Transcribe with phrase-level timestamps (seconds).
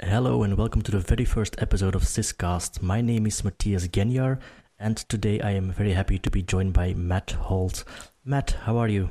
[0.00, 2.80] Hello and welcome to the very first episode of Syscast.
[2.80, 4.38] My name is Mattias Geniar,
[4.78, 7.82] and today I am very happy to be joined by Matt Holt.
[8.24, 9.10] Matt, how are you?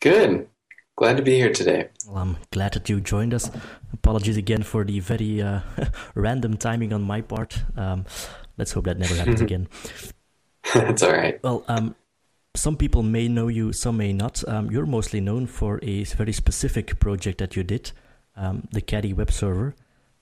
[0.00, 0.48] Good.
[0.94, 1.88] Glad to be here today.
[2.06, 3.50] Well, I'm glad that you joined us.
[3.92, 5.62] Apologies again for the very uh,
[6.14, 7.60] random timing on my part.
[7.76, 8.06] Um,
[8.56, 9.68] let's hope that never happens again.
[10.74, 11.42] That's all right.
[11.42, 11.96] Well, um,
[12.54, 14.46] some people may know you, some may not.
[14.46, 17.90] Um, you're mostly known for a very specific project that you did,
[18.36, 19.74] um, the Caddy web server.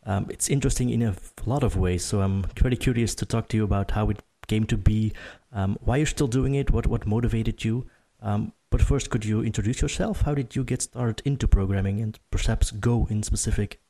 [0.07, 1.14] Um, it's interesting in a
[1.45, 2.05] lot of ways.
[2.05, 5.12] So I'm very curious to talk to you about how it came to be,
[5.52, 7.87] um, why you're still doing it, what what motivated you.
[8.23, 10.23] Um, but first, could you introduce yourself?
[10.23, 13.80] How did you get started into programming, and perhaps Go in specific?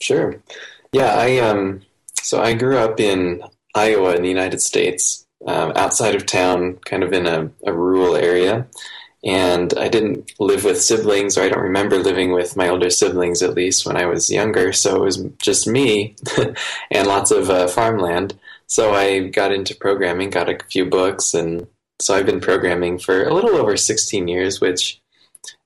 [0.00, 0.42] Sure.
[0.92, 1.80] Yeah, I um,
[2.20, 3.42] so I grew up in
[3.74, 8.16] Iowa in the United States, um, outside of town, kind of in a, a rural
[8.16, 8.66] area
[9.24, 13.42] and I didn't live with siblings, or I don't remember living with my older siblings
[13.42, 14.72] at least when I was younger.
[14.72, 16.16] So it was just me
[16.90, 18.38] and lots of uh, farmland.
[18.66, 21.66] So I got into programming, got a few books, and
[22.00, 25.00] so I've been programming for a little over 16 years, which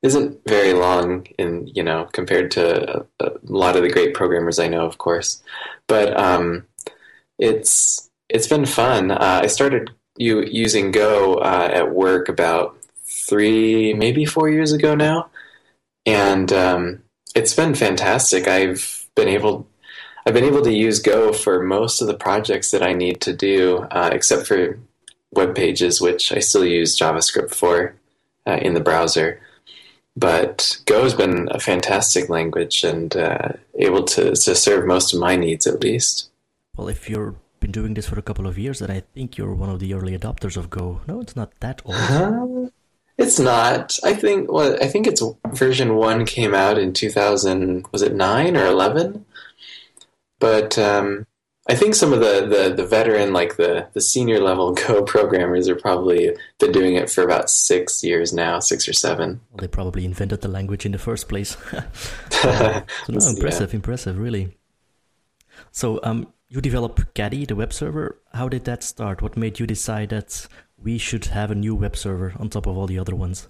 [0.02, 4.58] isn't very long in you know compared to a, a lot of the great programmers
[4.58, 5.42] I know, of course.
[5.86, 6.66] But um,
[7.38, 9.10] it's it's been fun.
[9.10, 12.76] Uh, I started using Go uh, at work about
[13.30, 15.30] three, maybe four years ago now,
[16.04, 17.02] and um,
[17.34, 18.48] it's been fantastic.
[18.48, 19.66] I've been able,
[20.26, 23.32] I've been able to use Go for most of the projects that I need to
[23.32, 24.78] do, uh, except for
[25.32, 27.94] web pages, which I still use JavaScript for
[28.46, 29.40] uh, in the browser.
[30.16, 35.20] But Go has been a fantastic language and uh, able to, to serve most of
[35.20, 36.30] my needs at least.
[36.76, 39.54] Well, if you've been doing this for a couple of years, then I think you're
[39.54, 41.00] one of the early adopters of Go.
[41.06, 42.72] No, it's not that old.
[43.20, 43.98] It's not.
[44.02, 44.50] I think.
[44.50, 47.86] Well, I think it's version one came out in two thousand.
[47.92, 49.26] Was it nine or eleven?
[50.38, 51.26] But um,
[51.68, 55.68] I think some of the, the, the veteran, like the, the senior level Go programmers,
[55.68, 59.40] are probably been doing it for about six years now, six or seven.
[59.50, 61.56] Well, they probably invented the language in the first place.
[62.30, 63.76] so, no, impressive, yeah.
[63.76, 64.56] impressive, really.
[65.70, 68.18] So, um, you develop Caddy, the web server.
[68.32, 69.22] How did that start?
[69.22, 70.48] What made you decide that
[70.82, 73.48] we should have a new web server on top of all the other ones?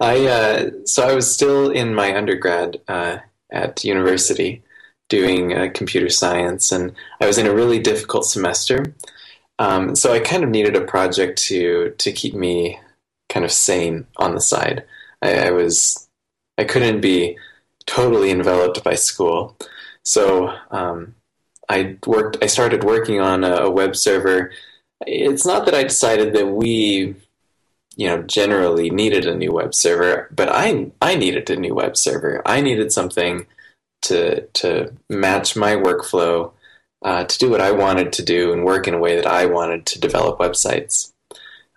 [0.00, 3.18] I uh, so I was still in my undergrad uh,
[3.52, 4.62] at university
[5.08, 8.94] doing uh, computer science, and I was in a really difficult semester.
[9.58, 12.80] Um, so I kind of needed a project to to keep me
[13.28, 14.84] kind of sane on the side.
[15.20, 16.08] I, I was
[16.56, 17.36] I couldn't be
[17.86, 19.56] totally enveloped by school,
[20.02, 21.14] so um,
[21.68, 22.38] I worked.
[22.42, 24.50] I started working on a, a web server
[25.06, 27.14] it's not that I decided that we,
[27.96, 31.96] you know, generally needed a new web server, but I I needed a new web
[31.96, 32.42] server.
[32.46, 33.46] I needed something
[34.02, 36.52] to to match my workflow,
[37.02, 39.46] uh, to do what I wanted to do and work in a way that I
[39.46, 41.12] wanted to develop websites.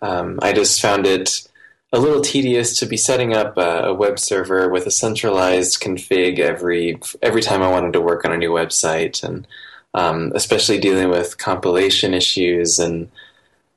[0.01, 1.47] Um, I just found it
[1.94, 6.40] a little tedious to be setting up a, a, web server with a centralized config
[6.40, 9.47] every every time I wanted to work on a new website and
[9.93, 13.09] um, especially dealing with compilation issues and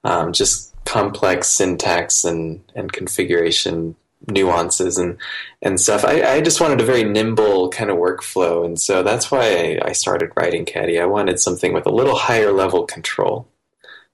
[0.04, 3.97] um, just complex syntax and, and configuration
[4.28, 5.19] nuances and
[5.62, 6.04] and stuff.
[6.04, 9.88] I, I just wanted a very nimble kind of workflow, and so that's why I,
[9.88, 10.99] I started writing Caddy.
[10.99, 13.47] I wanted something with a little higher level control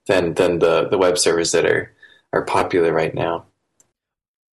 [0.06, 1.92] than than the the web servers that are
[2.32, 3.46] are popular right now.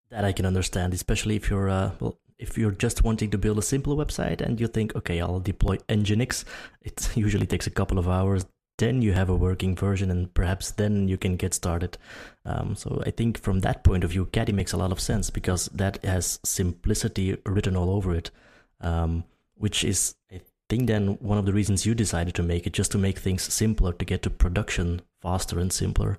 [0.09, 3.59] That I can understand, especially if you're uh, well, if you're just wanting to build
[3.59, 6.45] a simple website and you think, okay, I'll deploy Nginx,
[6.81, 8.45] it usually takes a couple of hours.
[8.77, 11.97] Then you have a working version, and perhaps then you can get started.
[12.45, 15.29] Um, so I think from that point of view, Caddy makes a lot of sense
[15.29, 18.31] because that has simplicity written all over it,
[18.79, 20.39] um, which is, I
[20.69, 23.53] think, then one of the reasons you decided to make it, just to make things
[23.53, 26.17] simpler, to get to production faster and simpler.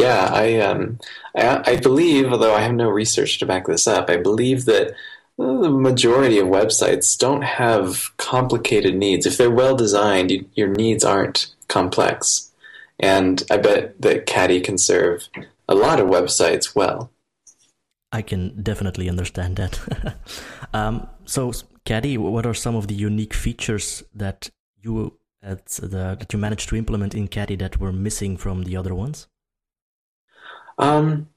[0.00, 0.98] Yeah, I, um,
[1.34, 4.94] I, I believe, although I have no research to back this up, I believe that
[5.36, 9.26] the majority of websites don't have complicated needs.
[9.26, 12.50] If they're well designed, you, your needs aren't complex.
[12.98, 15.28] And I bet that Caddy can serve
[15.68, 17.10] a lot of websites well.
[18.12, 19.80] I can definitely understand that.
[20.72, 21.52] um, so,
[21.84, 24.50] Caddy, what are some of the unique features that
[24.82, 28.94] you the, that you managed to implement in Caddy that were missing from the other
[28.94, 29.26] ones?
[30.80, 31.28] Um,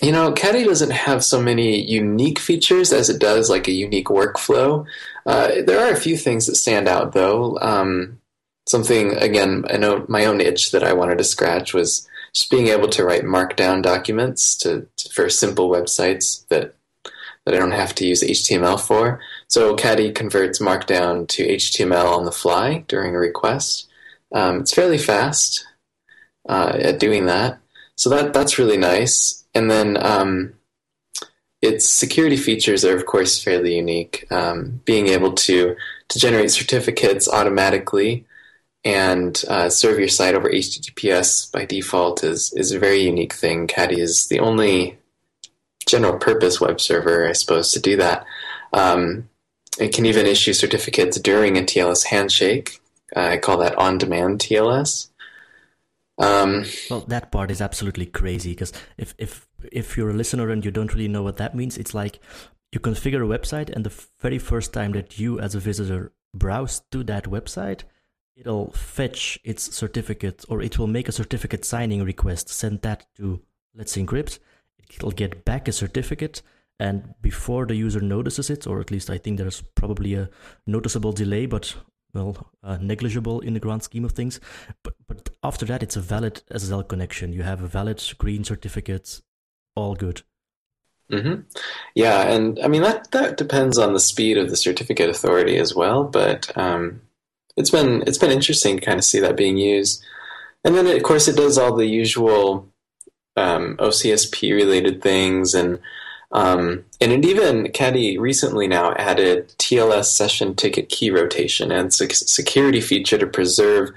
[0.00, 4.06] you know, Caddy doesn't have so many unique features as it does like a unique
[4.06, 4.86] workflow.
[5.26, 7.58] Uh, there are a few things that stand out though.
[7.60, 8.20] Um,
[8.66, 12.68] something again, I know my own itch that I wanted to scratch was just being
[12.68, 16.74] able to write Markdown documents to, to for simple websites that
[17.46, 19.20] that I don't have to use HTML for.
[19.48, 23.88] So Caddy converts Markdown to HTML on the fly during a request.
[24.32, 25.66] Um, it's fairly fast
[26.48, 27.58] uh, at doing that,
[28.00, 29.44] so that that's really nice.
[29.54, 30.54] And then um,
[31.60, 34.26] its security features are, of course, fairly unique.
[34.32, 35.76] Um, being able to
[36.08, 38.24] to generate certificates automatically
[38.86, 43.66] and uh, serve your site over HTTPS by default is is a very unique thing.
[43.66, 44.98] Caddy is the only
[45.86, 48.24] general purpose web server, I suppose, to do that.
[48.72, 49.28] Um,
[49.78, 52.80] it can even issue certificates during a TLS handshake.
[53.14, 55.09] Uh, I call that on demand TLS.
[56.20, 60.64] Um, well, that part is absolutely crazy because if, if if you're a listener and
[60.64, 62.20] you don't really know what that means, it's like
[62.72, 66.82] you configure a website, and the very first time that you, as a visitor, browse
[66.92, 67.82] to that website,
[68.36, 73.40] it'll fetch its certificate or it will make a certificate signing request, send that to
[73.74, 74.38] Let's Encrypt.
[74.94, 76.42] It'll get back a certificate,
[76.78, 80.28] and before the user notices it, or at least I think there's probably a
[80.66, 81.74] noticeable delay, but
[82.12, 84.40] well, uh, negligible in the grand scheme of things.
[84.82, 87.32] But but after that, it's a valid SSL connection.
[87.32, 89.20] You have a valid green certificate,
[89.74, 90.22] all good.
[91.10, 91.42] Mm-hmm.
[91.94, 95.74] Yeah, and I mean that that depends on the speed of the certificate authority as
[95.74, 96.04] well.
[96.04, 97.02] But um,
[97.56, 100.04] it's been it's been interesting to kind of see that being used.
[100.64, 102.68] And then of course it does all the usual
[103.36, 105.80] um, OCSP related things and
[106.32, 112.80] um, and it even Caddy recently now added TLS session ticket key rotation and security
[112.80, 113.90] feature to preserve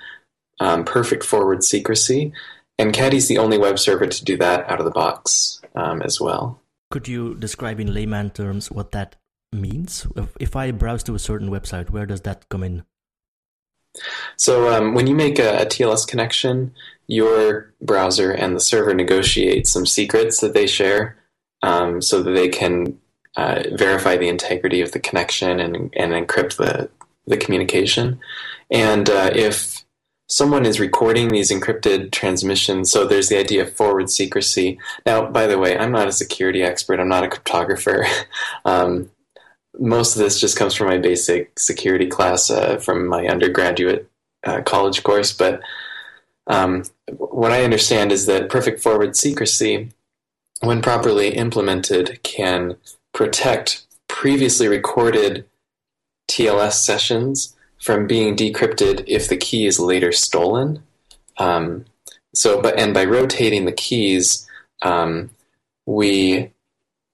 [0.59, 2.33] um, perfect forward secrecy.
[2.80, 6.19] And Caddy's the only web server to do that out of the box um, as
[6.19, 6.59] well.
[6.89, 9.15] Could you describe in layman terms what that
[9.51, 10.07] means?
[10.39, 12.83] If I browse to a certain website, where does that come in?
[14.38, 16.74] So um, when you make a, a, TLS connection,
[17.06, 21.15] your browser and the server negotiate some secrets that they share,
[21.63, 23.00] um, so that they can
[23.36, 26.89] uh, verify the integrity of the connection and, and encrypt the
[27.25, 28.19] the communication.
[28.69, 29.86] And uh, if
[30.27, 34.77] someone is recording these encrypted transmissions, so there's the idea of forward secrecy.
[35.06, 37.00] Now, by the way, I'm not a security expert.
[37.00, 38.06] I'm not a cryptographer.
[38.65, 39.10] um,
[39.80, 44.10] most of this just comes from my basic security class uh, from my undergraduate
[44.44, 45.31] uh, college course.
[45.33, 45.62] But
[46.48, 46.83] um,
[47.18, 49.92] what I understand is that perfect forward secrecy,
[50.63, 52.77] when properly implemented, can
[53.13, 55.45] protect previously recorded
[56.30, 60.81] TLS sessions from being decrypted if the key is later stolen.
[61.38, 61.86] Um,
[62.33, 64.48] so, but and by rotating the keys,
[64.81, 65.30] um,
[65.86, 66.51] we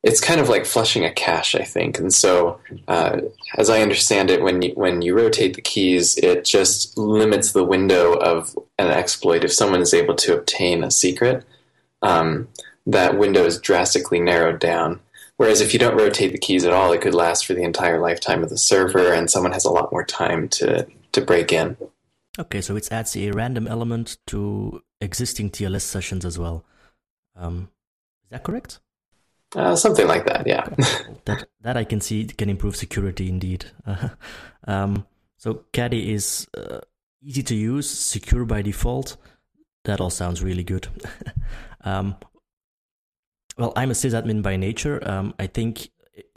[0.02, 2.00] it's kind of like flushing a cache, I think.
[2.00, 3.20] And so, uh,
[3.58, 7.66] as I understand it, when you, when you rotate the keys, it just limits the
[7.66, 9.44] window of an exploit.
[9.44, 11.44] If someone is able to obtain a secret,
[12.02, 12.48] um,
[12.92, 15.00] that window is drastically narrowed down.
[15.38, 18.00] Whereas if you don't rotate the keys at all, it could last for the entire
[18.00, 21.78] lifetime of the server, and someone has a lot more time to to break in.
[22.38, 26.66] Okay, so it adds a random element to existing TLS sessions as well.
[27.36, 27.70] Um,
[28.24, 28.80] is that correct?
[29.56, 30.68] Uh, something like that, yeah.
[31.26, 33.66] that that I can see can improve security indeed.
[33.86, 34.10] Uh,
[34.68, 35.06] um,
[35.38, 36.80] so Caddy is uh,
[37.22, 39.18] easy to use, secure by default.
[39.86, 40.88] That all sounds really good.
[41.86, 42.16] um,
[43.60, 45.08] well, I'm a sysadmin by nature.
[45.08, 45.90] Um, I think,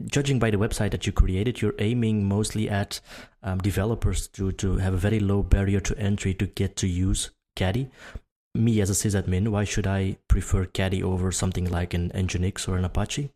[0.05, 2.99] judging by the website that you created, you're aiming mostly at
[3.41, 7.31] um, developers to to have a very low barrier to entry to get to use
[7.55, 7.89] Caddy
[8.55, 12.77] me as a sysadmin, why should I prefer Caddy over something like an Nginx or
[12.77, 13.31] an Apache?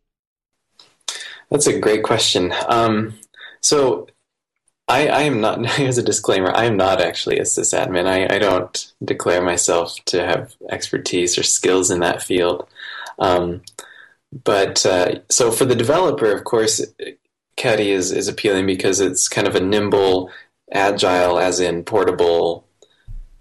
[1.50, 2.53] That's a great question.
[2.67, 3.15] Um,
[3.62, 4.07] so
[4.88, 8.05] I, I, am not, as a disclaimer, I am not actually a sysadmin.
[8.05, 12.67] I, I don't declare myself to have expertise or skills in that field.
[13.19, 13.62] Um,
[14.43, 16.86] but uh, so for the developer, of course,
[17.55, 20.31] Caddy is, is appealing because it's kind of a nimble,
[20.71, 22.65] agile, as in portable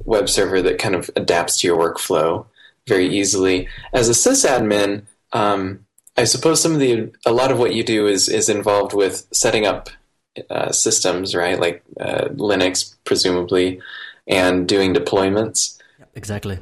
[0.04, 2.46] web server that kind of adapts to your workflow
[2.86, 3.68] very easily.
[3.92, 5.02] As a sysadmin,
[5.32, 8.94] um, I suppose some of the a lot of what you do is is involved
[8.94, 9.90] with setting up
[10.48, 11.58] uh, systems, right?
[11.58, 13.80] Like uh, Linux, presumably,
[14.26, 15.78] and doing deployments.
[16.14, 16.58] Exactly.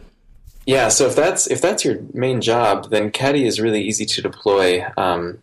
[0.67, 0.89] Yeah.
[0.89, 4.85] So if that's if that's your main job, then Caddy is really easy to deploy.
[4.97, 5.43] Um,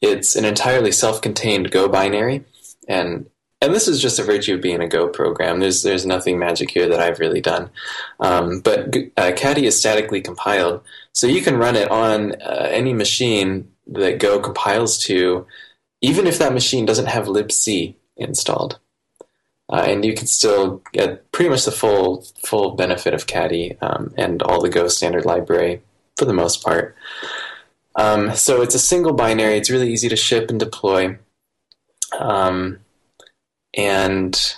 [0.00, 2.44] it's an entirely self-contained Go binary,
[2.88, 3.28] and
[3.60, 5.60] and this is just a virtue of being a Go program.
[5.60, 7.70] There's there's nothing magic here that I've really done.
[8.20, 10.82] Um, but uh, Caddy is statically compiled,
[11.12, 15.46] so you can run it on uh, any machine that Go compiles to,
[16.00, 18.78] even if that machine doesn't have libc installed.
[19.68, 24.14] Uh, and you can still get pretty much the full full benefit of Caddy um,
[24.16, 25.82] and all the Go standard library
[26.16, 26.94] for the most part.
[27.96, 29.56] Um, so it's a single binary.
[29.56, 31.18] It's really easy to ship and deploy.
[32.18, 32.78] Um,
[33.74, 34.56] and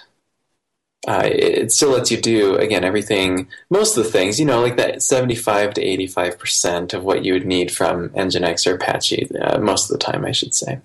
[1.06, 4.76] uh, it still lets you do again everything most of the things you know like
[4.76, 9.58] that 75 to 85 percent of what you would need from nginx or apache uh,
[9.58, 10.80] most of the time i should say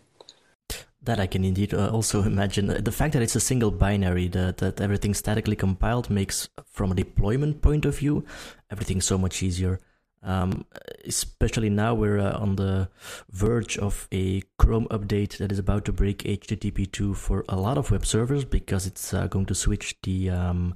[1.03, 2.67] that I can indeed uh, also imagine.
[2.67, 6.95] The fact that it's a single binary, that, that everything's statically compiled, makes, from a
[6.95, 8.25] deployment point of view,
[8.71, 9.79] everything so much easier.
[10.25, 10.63] Um,
[11.05, 12.87] especially now we're uh, on the
[13.29, 17.91] verge of a Chrome update that is about to break HTTP2 for a lot of
[17.91, 20.75] web servers because it's uh, going to switch the um,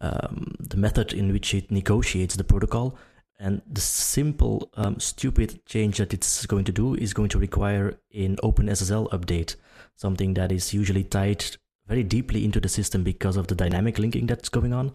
[0.00, 2.96] um, the method in which it negotiates the protocol.
[3.40, 7.98] And the simple, um, stupid change that it's going to do is going to require
[8.14, 9.56] an OpenSSL update,
[9.96, 11.44] something that is usually tied
[11.88, 14.92] very deeply into the system because of the dynamic linking that's going on,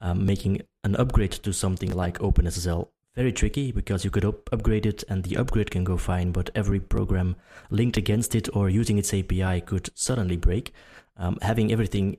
[0.00, 2.88] um, making an upgrade to something like OpenSSL
[3.18, 6.50] very tricky because you could up- upgrade it and the upgrade can go fine, but
[6.54, 7.34] every program
[7.68, 10.72] linked against it or using its API could suddenly break.
[11.16, 12.18] Um, having everything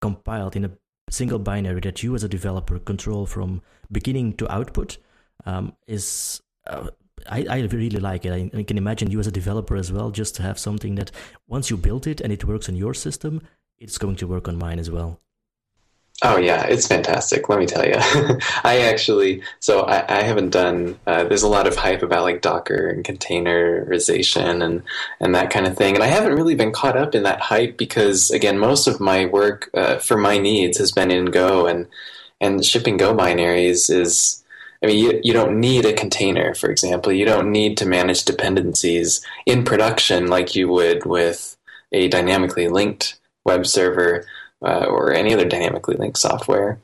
[0.00, 0.70] compiled in a
[1.10, 4.98] single binary that you as a developer control from beginning to output
[5.44, 6.40] um, is.
[6.66, 6.88] Uh,
[7.28, 8.32] I, I really like it.
[8.32, 11.10] I, I can imagine you as a developer as well, just to have something that
[11.48, 13.42] once you build it and it works on your system,
[13.78, 15.20] it's going to work on mine as well.
[16.22, 17.48] Oh yeah, it's fantastic.
[17.50, 17.94] Let me tell you,
[18.64, 20.98] I actually so I, I haven't done.
[21.06, 24.82] Uh, there's a lot of hype about like Docker and containerization and
[25.20, 27.76] and that kind of thing, and I haven't really been caught up in that hype
[27.76, 31.86] because again, most of my work uh, for my needs has been in Go and
[32.40, 34.42] and shipping Go binaries is.
[34.82, 37.12] I mean, you, you don't need a container, for example.
[37.12, 41.56] You don't need to manage dependencies in production like you would with
[41.92, 44.26] a dynamically linked web server
[44.62, 46.78] uh, or any other dynamically linked software.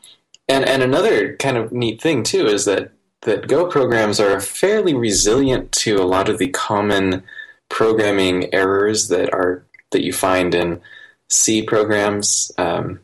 [0.49, 4.95] And and another kind of neat thing too is that that Go programs are fairly
[4.95, 7.23] resilient to a lot of the common
[7.69, 10.81] programming errors that are that you find in
[11.29, 13.01] C programs, um,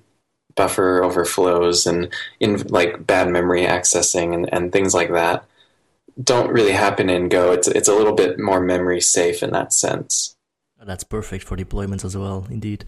[0.58, 5.44] buffer overflows, and in like bad memory accessing and, and things like that.
[6.22, 7.52] Don't really happen in Go.
[7.52, 10.36] It's it's a little bit more memory safe in that sense.
[10.84, 12.46] That's perfect for deployments as well.
[12.50, 12.84] Indeed,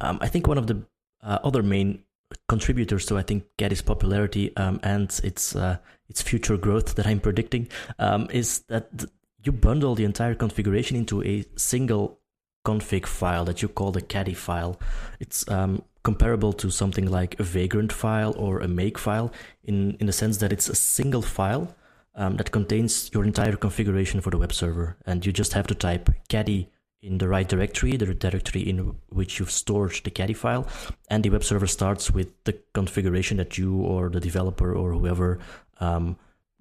[0.00, 0.82] um, I think one of the
[1.22, 2.02] uh, other main
[2.48, 5.76] contributors to I think Caddy's popularity um, and its uh,
[6.08, 9.10] its future growth that I'm predicting um, is that th-
[9.44, 12.21] you bundle the entire configuration into a single
[12.64, 14.78] config file that you call the Caddy file.
[15.20, 19.32] It's um, comparable to something like a Vagrant file or a Make file
[19.64, 21.74] in in the sense that it's a single file
[22.14, 25.74] um, that contains your entire configuration for the web server, and you just have to
[25.74, 26.68] type Caddy
[27.02, 30.66] in the right directory, the directory in which you've stored the caddy file,
[31.08, 35.40] and the web server starts with the configuration that you or the developer or whoever
[35.80, 36.16] um,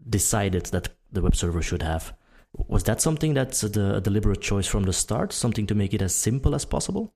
[0.10, 2.14] decided that the web server should have.
[2.54, 6.02] Was that something that's a, a deliberate choice from the start, something to make it
[6.02, 7.14] as simple as possible?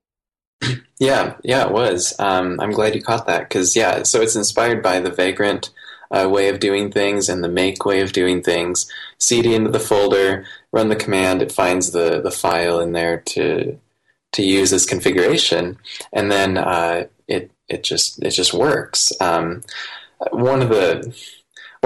[0.98, 2.18] Yeah, yeah, it was.
[2.18, 5.70] Um, I'm glad you caught that because yeah, so it's inspired by the Vagrant
[6.10, 8.90] uh, way of doing things and the make way of doing things.
[9.18, 13.78] cd into the folder, run the command, it finds the, the file in there to
[14.32, 15.78] to use as configuration,
[16.12, 19.12] and then uh, it it just it just works.
[19.20, 19.62] Um,
[20.30, 21.14] one of the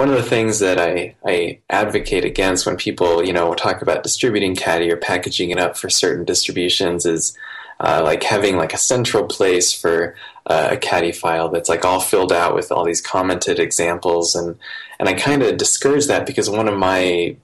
[0.01, 4.01] one of the things that I, I advocate against when people you know talk about
[4.01, 7.37] distributing caddy or packaging it up for certain distributions is
[7.79, 10.15] uh, like having like a central place for
[10.47, 14.57] uh, a caddy file that's like all filled out with all these commented examples and
[14.99, 17.35] and I kind of discourage that because one of my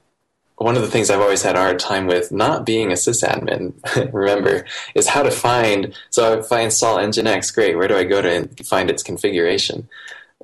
[0.55, 3.75] one of the things I've always had a hard time with not being a sysadmin,
[4.11, 5.95] remember, is how to find.
[6.09, 7.77] So if I install Nginx, great.
[7.77, 9.87] Where do I go to find its configuration?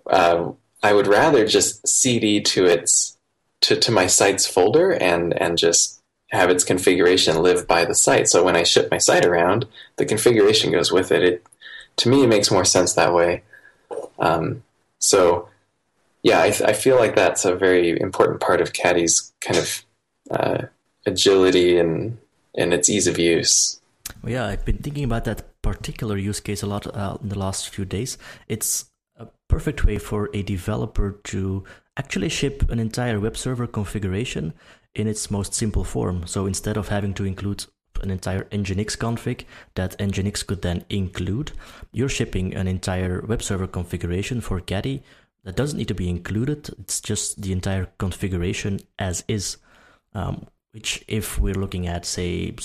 [0.06, 0.52] Uh,
[0.84, 3.18] I would rather just cd to its
[3.62, 8.28] to, to my site's folder and and just have its configuration live by the site.
[8.28, 11.24] So when I ship my site around, the configuration goes with it.
[11.24, 11.46] It
[11.98, 13.44] to me, it makes more sense that way.
[14.20, 14.64] Um,
[15.00, 15.48] so,
[16.24, 19.86] yeah, I, I, feel like that's a very important part of Caddy's kind of
[20.32, 20.66] uh,
[21.06, 22.18] agility and
[22.56, 23.80] and its ease of use.
[24.24, 27.38] Well, yeah, I've been thinking about that particular use case a lot uh, in the
[27.38, 28.18] last few days.
[28.48, 28.86] It's
[29.24, 31.64] a perfect way for a developer to
[31.98, 34.54] actually ship an entire web server configuration
[34.96, 36.26] in its most simple form.
[36.28, 37.66] So instead of having to include
[38.02, 41.54] an entire Nginx config that Nginx could then include,
[41.92, 45.04] you're shipping an entire web server configuration for Caddy
[45.44, 46.70] that doesn't need to be included.
[46.80, 49.58] It's just the entire configuration as is.
[50.14, 52.56] Um, which, if we're looking at, say,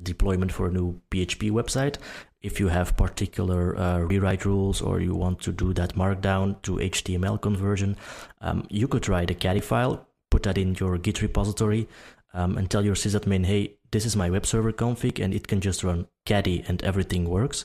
[0.00, 1.96] deployment for a new PHP website,
[2.46, 6.76] if you have particular uh, rewrite rules or you want to do that markdown to
[6.76, 7.96] HTML conversion,
[8.40, 11.88] um, you could write a caddy file, put that in your Git repository,
[12.32, 15.60] um, and tell your sysadmin, hey, this is my web server config and it can
[15.60, 17.64] just run caddy and everything works.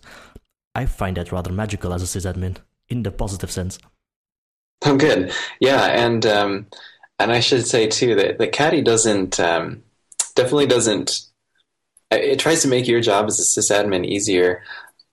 [0.74, 2.58] I find that rather magical as a sysadmin
[2.90, 3.78] in the positive sense.
[4.84, 5.32] Oh, good.
[5.60, 6.68] Yeah, and um,
[7.20, 9.84] and I should say too that the caddy doesn't um,
[10.36, 11.22] definitely doesn't.
[12.12, 14.64] It tries to make your job as a sysadmin easier,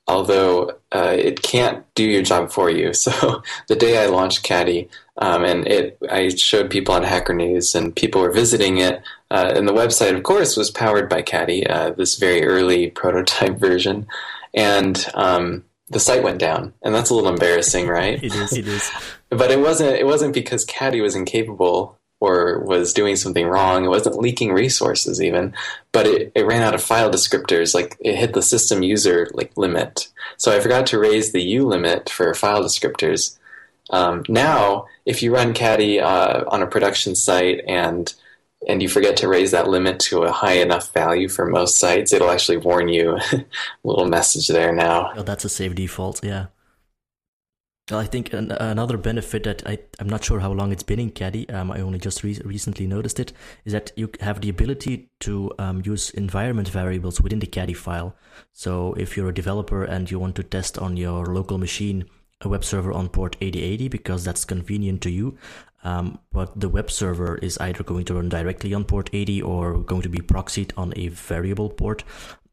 [0.08, 2.92] although uh, it can't do your job for you.
[2.94, 4.88] So the day I launched Caddy,
[5.18, 9.02] um, and it, I showed people on Hacker News, and people were visiting it.
[9.30, 13.56] Uh, and the website, of course, was powered by Caddy, uh, this very early prototype
[13.56, 14.06] version,
[14.54, 18.22] and um, the site went down, and that's a little embarrassing, right?
[18.22, 18.52] it is.
[18.56, 18.90] It is.
[19.28, 19.96] but it wasn't.
[19.96, 23.84] It wasn't because Caddy was incapable or was doing something wrong.
[23.84, 25.54] It wasn't leaking resources even,
[25.92, 27.74] but it, it ran out of file descriptors.
[27.74, 30.08] Like it hit the system user like limit.
[30.36, 33.38] So I forgot to raise the ulimit for file descriptors.
[33.90, 38.12] Um, now, if you run Caddy uh, on a production site and
[38.66, 42.12] and you forget to raise that limit to a high enough value for most sites,
[42.12, 43.44] it'll actually warn you a
[43.84, 45.12] little message there now.
[45.14, 46.46] Oh, that's a save default, yeah.
[47.90, 50.98] Well, I think an, another benefit that I, I'm not sure how long it's been
[50.98, 53.32] in Caddy, um, I only just re- recently noticed it,
[53.64, 58.14] is that you have the ability to um, use environment variables within the Caddy file.
[58.52, 62.04] So if you're a developer and you want to test on your local machine
[62.42, 65.38] a web server on port 8080 because that's convenient to you,
[65.84, 69.78] um, but the web server is either going to run directly on port 80 or
[69.78, 72.04] going to be proxied on a variable port,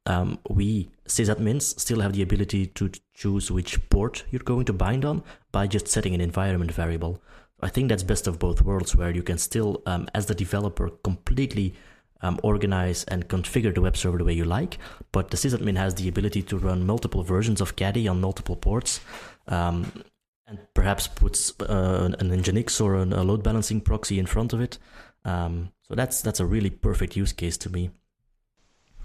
[0.05, 5.05] um, we sysadmins still have the ability to choose which port you're going to bind
[5.05, 7.21] on by just setting an environment variable.
[7.61, 10.89] I think that's best of both worlds, where you can still, um, as the developer,
[11.03, 11.73] completely
[12.21, 14.77] um, organize and configure the web server the way you like,
[15.11, 18.99] but the sysadmin has the ability to run multiple versions of Caddy on multiple ports.
[19.47, 19.91] Um,
[20.47, 24.61] and perhaps puts uh, an Nginx or an, a load balancing proxy in front of
[24.61, 24.77] it.
[25.23, 27.89] Um, so that's that's a really perfect use case to me.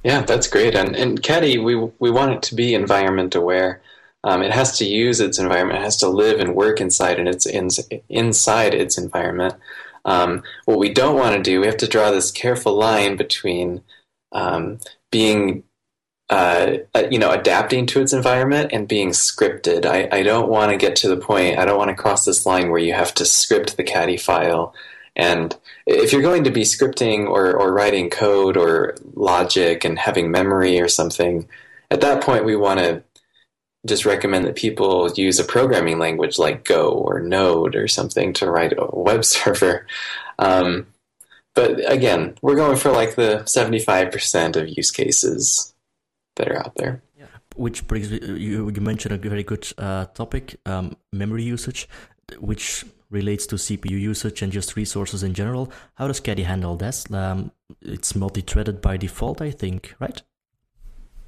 [0.03, 0.75] Yeah, that's great.
[0.75, 3.83] And and Caddy, we we want it to be environment aware.
[4.23, 5.79] Um, it has to use its environment.
[5.79, 7.69] It has to live and work inside and its in,
[8.09, 9.55] inside its environment.
[10.05, 13.83] Um, what we don't want to do, we have to draw this careful line between
[14.33, 14.79] um,
[15.11, 15.65] being,
[16.31, 19.85] uh, uh, you know, adapting to its environment and being scripted.
[19.85, 21.59] I, I don't want to get to the point.
[21.59, 24.75] I don't want to cross this line where you have to script the Caddy file
[25.17, 25.57] and
[25.91, 30.81] if you're going to be scripting or, or writing code or logic and having memory
[30.81, 31.49] or something,
[31.91, 33.03] at that point we want to
[33.87, 38.51] just recommend that people use a programming language like Go or Node or something to
[38.51, 39.87] write a web server.
[40.39, 40.87] Um,
[41.55, 45.75] but again, we're going for like the 75% of use cases
[46.37, 47.03] that are out there.
[47.57, 51.89] Which brings you, you mentioned a very good uh, topic, um, memory usage,
[52.39, 55.73] which relates to CPU usage and just resources in general.
[55.95, 57.11] How does Caddy handle this?
[57.11, 60.23] Um, it's multi-threaded by default, I think, right?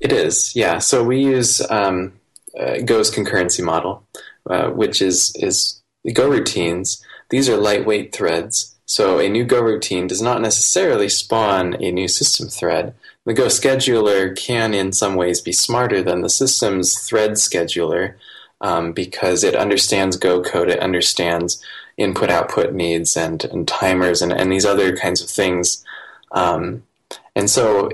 [0.00, 0.78] It is, yeah.
[0.78, 2.14] So we use um,
[2.58, 4.06] uh, Go's concurrency model,
[4.48, 7.00] uh, which is is goroutines.
[7.30, 8.76] These are lightweight threads.
[8.84, 12.94] So a new goroutine does not necessarily spawn a new system thread.
[13.24, 18.16] The Go scheduler can, in some ways, be smarter than the system's thread scheduler
[18.62, 21.62] um, because it understands Go code, it understands
[21.98, 25.84] input output needs and, and timers and, and these other kinds of things.
[26.30, 26.84] Um,
[27.36, 27.90] and so,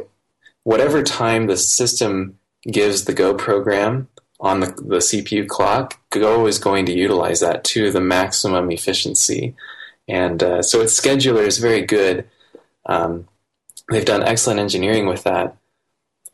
[0.63, 2.39] whatever time the system
[2.71, 4.09] gives the Go program
[4.41, 9.57] on the, the CPU clock, Go is going to utilize that to the maximum efficiency.
[10.07, 12.29] And uh, so, its scheduler is very good.
[12.87, 13.27] Um,
[13.91, 15.57] they've done excellent engineering with that.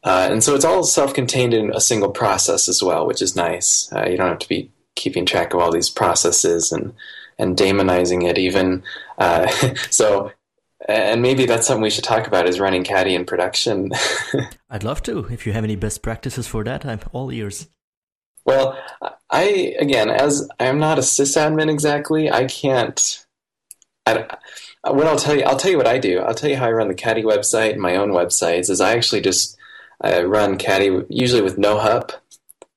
[0.05, 3.91] Uh, and so it's all self-contained in a single process as well, which is nice.
[3.93, 6.93] Uh, you don't have to be keeping track of all these processes and
[7.39, 8.83] and daemonizing it even.
[9.19, 9.49] Uh,
[9.91, 10.31] so,
[10.89, 13.91] and maybe that's something we should talk about is running Caddy in production.
[14.71, 15.27] I'd love to.
[15.31, 17.69] If you have any best practices for that, I'm all ears.
[18.45, 18.79] Well,
[19.31, 23.27] I again, as I'm not a sysadmin exactly, I can't.
[24.07, 24.27] I,
[24.85, 26.19] what I'll tell you, I'll tell you what I do.
[26.21, 28.69] I'll tell you how I run the Caddy website and my own websites.
[28.69, 29.57] Is I actually just
[30.05, 32.13] I run Caddy usually with no hup,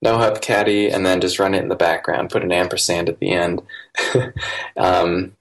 [0.00, 2.30] no hup Caddy, and then just run it in the background.
[2.30, 3.62] Put an ampersand at the end.
[4.76, 5.36] um,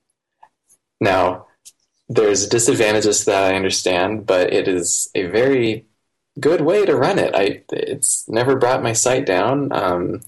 [1.00, 1.48] now,
[2.10, 5.86] there's disadvantages that I understand, but it is a very
[6.40, 7.34] good way to run it.
[7.34, 9.72] I it's never brought my site down.
[9.72, 10.22] Um,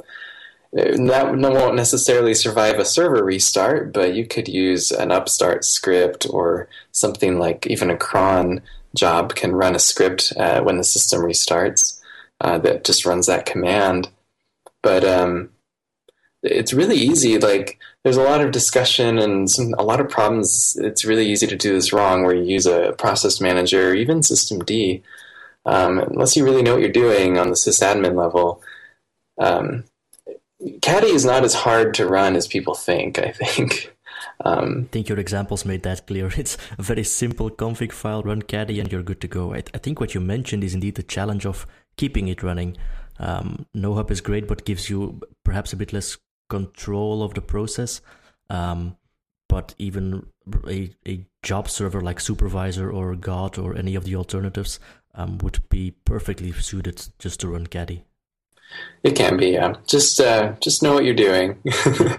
[0.72, 6.68] that won't necessarily survive a server restart, but you could use an upstart script or
[6.92, 8.62] something like even a cron
[8.96, 12.00] job can run a script uh, when the system restarts
[12.42, 14.10] uh, that just runs that command.
[14.82, 15.50] But um,
[16.44, 17.38] it's really easy.
[17.38, 20.78] Like there's a lot of discussion and some, a lot of problems.
[20.80, 24.20] It's really easy to do this wrong, where you use a process manager or even
[24.20, 25.02] systemd.
[25.66, 28.62] um, unless you really know what you're doing on the sysadmin level,
[29.40, 29.84] um,
[30.82, 33.20] Caddy is not as hard to run as people think.
[33.20, 33.94] I think.
[34.44, 36.32] Um, I think your examples made that clear.
[36.38, 39.54] It's a very simple config file, run Caddy, and you're good to go.
[39.54, 41.66] I, I think what you mentioned is indeed the challenge of
[41.98, 42.78] keeping it running.
[43.20, 46.18] Um, nohup is great, but gives you perhaps a bit less
[46.50, 48.02] control of the process.
[48.50, 48.98] Um,
[49.48, 50.28] but even
[50.68, 54.80] a, a job server like Supervisor or God or any of the alternatives
[55.16, 58.06] um, would be perfectly suited just to run Caddy.
[59.04, 59.76] It can be, yeah.
[59.88, 61.58] Just uh, just know what you're doing.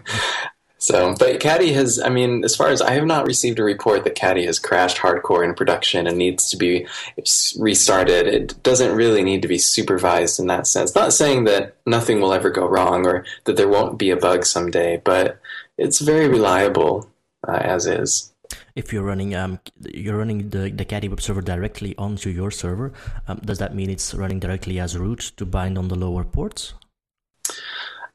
[0.78, 4.04] so, but Caddy has, I mean, as far as I have not received a report
[4.04, 6.86] that Caddy has crashed hardcore in production and needs to be
[7.58, 8.26] restarted.
[8.26, 10.94] It doesn't really need to be supervised in that sense.
[10.94, 14.46] Not saying that nothing will ever go wrong or that there won't be a bug
[14.46, 15.38] someday, but
[15.76, 17.10] it's very reliable
[17.46, 18.32] uh, as is.
[18.74, 19.61] If you're running um,
[19.92, 22.92] you're running the, the Caddy web server directly onto your server,
[23.28, 26.74] um, does that mean it's running directly as root to bind on the lower ports?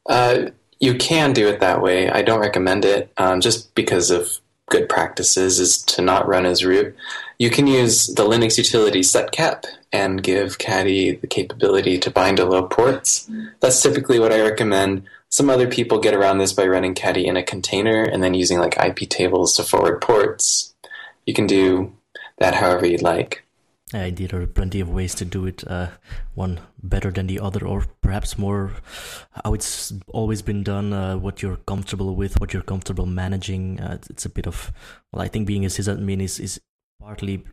[0.08, 2.10] Uh, you can do it that way.
[2.10, 6.66] I don't recommend it um, just because of good practices is to not run as
[6.66, 6.96] root.
[7.38, 12.46] You can use the Linux utility setcap and give Caddy the capability to bind to
[12.46, 13.30] low ports.
[13.60, 15.04] That's typically what I recommend.
[15.30, 18.60] Some other people get around this by running Caddy in a container and then using
[18.60, 20.74] like IP tables to forward ports.
[21.26, 21.94] You can do
[22.38, 23.46] that however you'd like.
[23.94, 25.64] Indeed, there are plenty of ways to do it.
[25.66, 25.90] Uh,
[26.34, 28.72] one better than the other, or perhaps more
[29.44, 30.92] how it's always been done.
[30.92, 33.80] Uh, what you're comfortable with, what you're comfortable managing.
[33.80, 34.74] Uh, it's a bit of
[35.14, 36.60] well, I think being a sysadmin is is
[37.00, 37.44] partly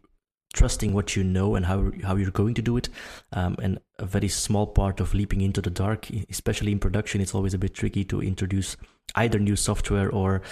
[0.53, 2.88] trusting what you know and how how you're going to do it,
[3.33, 7.21] um, and a very small part of leaping into the dark, especially in production.
[7.21, 8.77] It's always a bit tricky to introduce
[9.15, 10.43] either new software or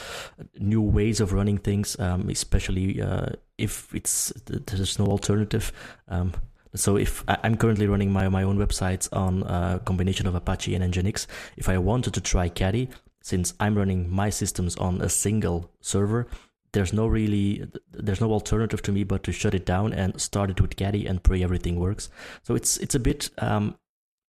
[0.58, 5.72] new ways of running things, um, especially uh, if it's there's no alternative.
[6.08, 6.32] Um,
[6.74, 10.94] so if I'm currently running my my own websites on a combination of Apache and
[10.94, 12.88] Nginx, if I wanted to try Caddy,
[13.22, 16.26] since I'm running my systems on a single server,
[16.72, 20.50] there's no really there's no alternative to me but to shut it down and start
[20.50, 22.08] it with Caddy and pray everything works.
[22.42, 23.76] So it's it's a bit um,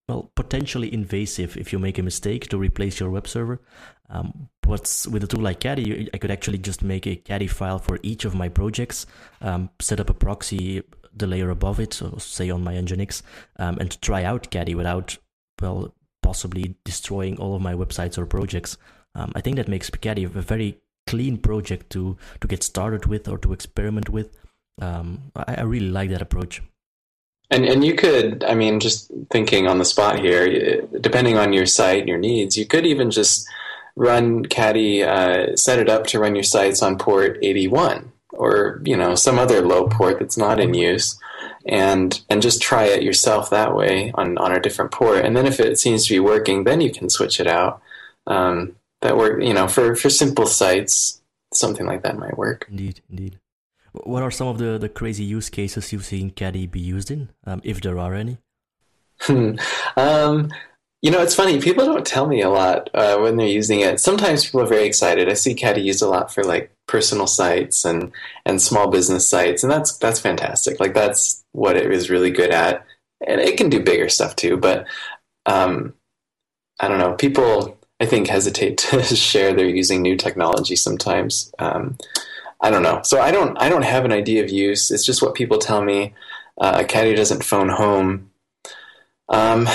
[0.07, 3.61] well potentially invasive if you make a mistake to replace your web server.
[4.09, 7.79] Um, but with a tool like Caddy, I could actually just make a Caddy file
[7.79, 9.05] for each of my projects,
[9.41, 13.21] um, set up a proxy the layer above it, so say on my Nginx,
[13.57, 15.17] um, and try out Caddy without
[15.61, 18.77] well possibly destroying all of my websites or projects.
[19.15, 20.79] Um, I think that makes Caddy a very
[21.11, 24.29] clean project to to get started with or to experiment with.
[24.81, 26.61] Um, I, I really like that approach.
[27.49, 31.65] And and you could, I mean, just thinking on the spot here, depending on your
[31.65, 33.47] site and your needs, you could even just
[33.95, 38.95] run Caddy, uh, set it up to run your sites on port 81 or you
[38.95, 41.19] know some other low port that's not in use,
[41.65, 45.25] and and just try it yourself that way on on a different port.
[45.25, 47.81] And then if it seems to be working, then you can switch it out.
[48.27, 49.41] Um, that work.
[49.41, 51.21] You know, for for simple sites,
[51.53, 52.67] something like that might work.
[52.69, 53.39] Indeed, indeed.
[53.93, 57.29] What are some of the, the crazy use cases you've seen Caddy be used in,
[57.45, 58.37] um, if there are any?
[59.97, 60.49] um,
[61.01, 61.59] you know, it's funny.
[61.59, 63.99] People don't tell me a lot uh, when they're using it.
[63.99, 65.29] Sometimes people are very excited.
[65.29, 68.11] I see Caddy used a lot for like personal sites and
[68.45, 70.79] and small business sites, and that's that's fantastic.
[70.79, 72.85] Like that's what it is really good at,
[73.25, 74.57] and it can do bigger stuff too.
[74.57, 74.85] But
[75.45, 75.95] um,
[76.79, 77.13] I don't know.
[77.13, 81.53] People I think hesitate to share they're using new technology sometimes.
[81.59, 81.99] Um,
[82.59, 83.01] I don't know.
[83.03, 84.89] So I don't I don't have an idea of use.
[84.89, 86.15] It's just what people tell me.
[86.59, 88.31] Uh, Caddy doesn't phone home.
[89.29, 89.69] Um,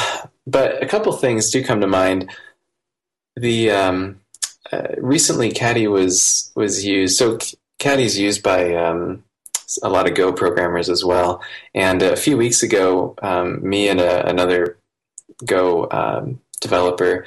[0.44, 2.30] but a couple things do come to mind.
[3.36, 4.20] The um,
[4.72, 7.16] uh, recently Caddy was was used.
[7.16, 7.38] So
[7.78, 9.22] Caddy's used by um,
[9.84, 11.42] a lot of Go programmers as well.
[11.74, 14.78] And a few weeks ago, um, me and a, another
[15.44, 17.24] Go um, developer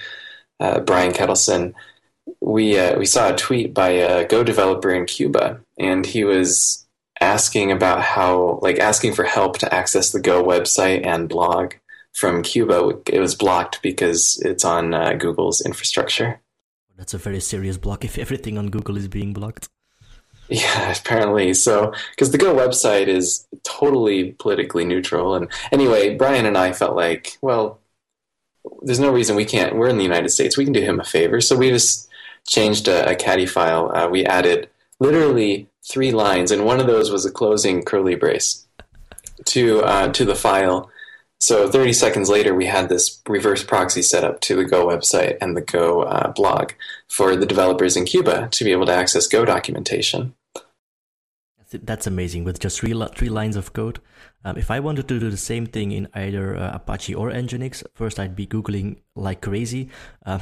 [0.60, 1.74] uh, Brian Ketelsen,
[2.41, 6.86] we uh, we saw a tweet by a Go developer in Cuba, and he was
[7.22, 11.74] asking about how, like, asking for help to access the Go website and blog
[12.13, 13.00] from Cuba.
[13.08, 16.41] It was blocked because it's on uh, Google's infrastructure.
[16.98, 19.69] That's a very serious block if everything on Google is being blocked.
[20.50, 21.54] Yeah, apparently.
[21.54, 25.36] So, because the Go website is totally politically neutral.
[25.36, 27.78] And anyway, Brian and I felt like, well,
[28.82, 29.75] there's no reason we can't.
[29.75, 30.58] We're in the United States.
[30.58, 31.41] We can do him a favor.
[31.41, 32.10] So we just
[32.47, 33.91] changed a, a caddy file.
[33.95, 38.65] Uh, we added literally three lines, and one of those was a closing curly brace
[39.45, 40.89] to uh, to the file.
[41.41, 45.38] So 30 seconds later, we had this reverse proxy set up to the Go website
[45.39, 46.73] and the Go uh, blog
[47.08, 50.34] for the developers in Cuba to be able to access Go documentation.
[51.71, 52.43] That's amazing.
[52.43, 53.99] With just three, three lines of code,
[54.45, 57.84] Um, if I wanted to do the same thing in either uh, Apache or Nginx,
[57.93, 59.89] first I'd be Googling like crazy,
[60.25, 60.41] um,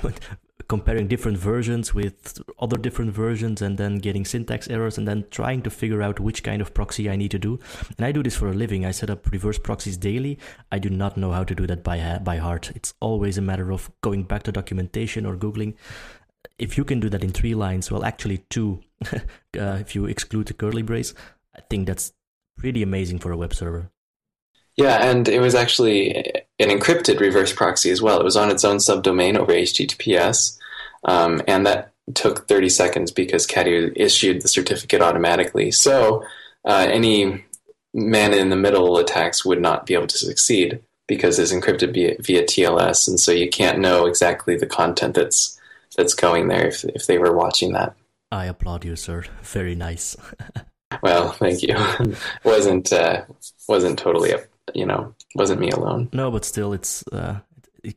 [0.67, 5.61] comparing different versions with other different versions and then getting syntax errors and then trying
[5.61, 7.59] to figure out which kind of proxy I need to do.
[7.97, 8.85] And I do this for a living.
[8.85, 10.37] I set up reverse proxies daily.
[10.71, 12.71] I do not know how to do that by, by heart.
[12.75, 15.75] It's always a matter of going back to documentation or Googling.
[16.59, 18.81] If you can do that in three lines, well, actually two,
[19.13, 19.19] uh,
[19.53, 21.13] if you exclude the curly brace,
[21.55, 22.13] I think that's
[22.57, 23.89] pretty amazing for a web server.
[24.75, 26.13] Yeah, and it was actually
[26.59, 28.19] an encrypted reverse proxy as well.
[28.19, 30.57] It was on its own subdomain over HTTPS,
[31.03, 35.71] um, and that took 30 seconds because Caddy issued the certificate automatically.
[35.71, 36.23] So
[36.63, 37.43] uh, any
[37.93, 42.15] man in the middle attacks would not be able to succeed because it's encrypted via,
[42.19, 45.59] via TLS, and so you can't know exactly the content that's
[45.95, 47.95] that's going there if if they were watching that.
[48.31, 49.23] I applaud you, sir.
[49.41, 50.15] Very nice.
[51.01, 51.75] well, thank you.
[52.43, 53.25] wasn't uh,
[53.67, 56.09] wasn't totally a you know, wasn't me alone.
[56.13, 57.39] No, but still, it's uh,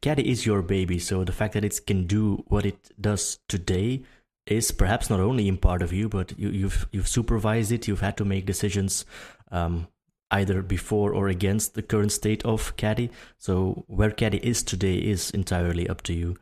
[0.01, 4.03] Caddy is your baby, so the fact that it can do what it does today
[4.47, 7.87] is perhaps not only in part of you, but you, have you've, you've supervised it.
[7.87, 9.05] You've had to make decisions
[9.51, 9.89] um,
[10.31, 13.11] either before or against the current state of Caddy.
[13.39, 16.37] So where Caddy is today is entirely up to you.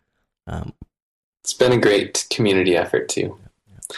[0.46, 0.72] Um,
[1.44, 3.38] it's been a great community effort too.
[3.70, 3.96] Yeah.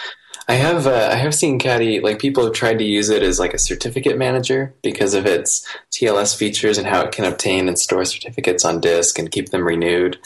[0.50, 3.38] I have uh, I have seen Caddy like people have tried to use it as
[3.38, 7.78] like a certificate manager because of its TLS features and how it can obtain and
[7.78, 10.18] store certificates on disk and keep them renewed.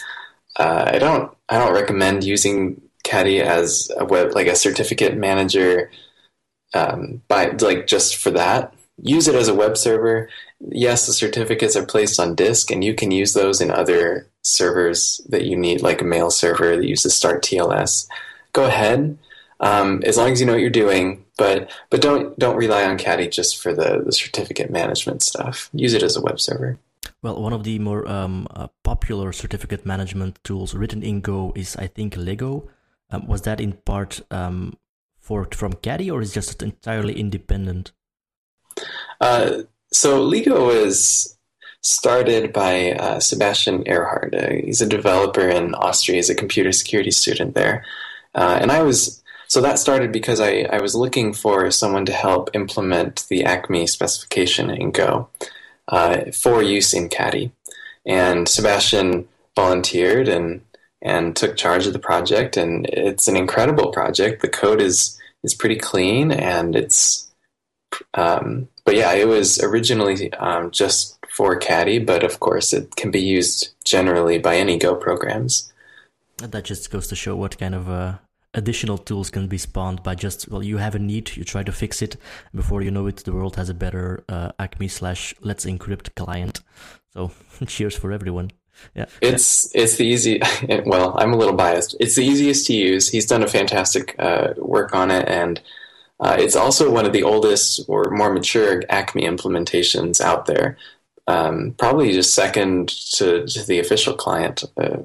[0.59, 5.91] Uh, I don't I don't recommend using Caddy as a web like a certificate manager
[6.73, 8.73] um, by like just for that.
[9.03, 10.31] Use it as a web server.
[10.71, 15.21] Yes, the certificates are placed on disk, and you can use those in other servers
[15.29, 18.07] that you need, like a mail server that uses Start TLS.
[18.55, 19.19] Go ahead
[19.65, 21.25] um, as long as you know what you're doing.
[21.37, 25.71] But but don't don't rely on Caddy just for the, the certificate management stuff.
[25.73, 26.79] Use it as a web server.
[27.23, 31.75] Well, one of the more um, uh, popular certificate management tools written in Go is,
[31.77, 32.69] I think, Lego.
[33.11, 34.77] Um, was that in part um,
[35.19, 37.93] forked from Caddy, or is it just entirely independent?
[39.21, 41.37] Uh, so Lego is
[41.81, 44.35] started by uh, Sebastian Erhart.
[44.35, 46.17] Uh, he's a developer in Austria.
[46.17, 47.85] He's a computer security student there,
[48.35, 52.13] uh, and I was so that started because I, I was looking for someone to
[52.13, 55.29] help implement the Acme specification in Go
[55.89, 57.53] uh, for use in Caddy.
[58.07, 60.63] And Sebastian volunteered and
[61.01, 64.43] and took charge of the project and it's an incredible project.
[64.43, 67.31] The code is is pretty clean and it's
[68.15, 73.11] um, but yeah, it was originally um, just for Caddy, but of course it can
[73.11, 75.73] be used generally by any Go programs.
[76.39, 78.19] That just goes to show what kind of uh,
[78.55, 81.73] additional tools can be spawned by just well you have a need you try to
[81.73, 82.17] fix it
[82.55, 86.61] before you know it the world has a better uh, acme slash let's encrypt client.
[87.13, 87.31] So
[87.67, 88.51] cheers for everyone.
[88.95, 89.07] Yeah.
[89.21, 90.41] It's it's the easy
[90.87, 91.97] well i'm a little biased.
[92.01, 93.09] It's the easiest to use.
[93.09, 95.61] He's done a fantastic uh, work on it and
[96.21, 100.79] uh, it's also one of the oldest or more mature acme implementations out there.
[101.27, 104.99] Um, probably just second to, to the official client uh,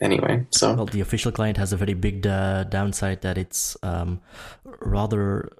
[0.00, 0.46] anyway.
[0.50, 4.20] So well, the official client has a very big uh, downside that it's um,
[4.80, 5.50] rather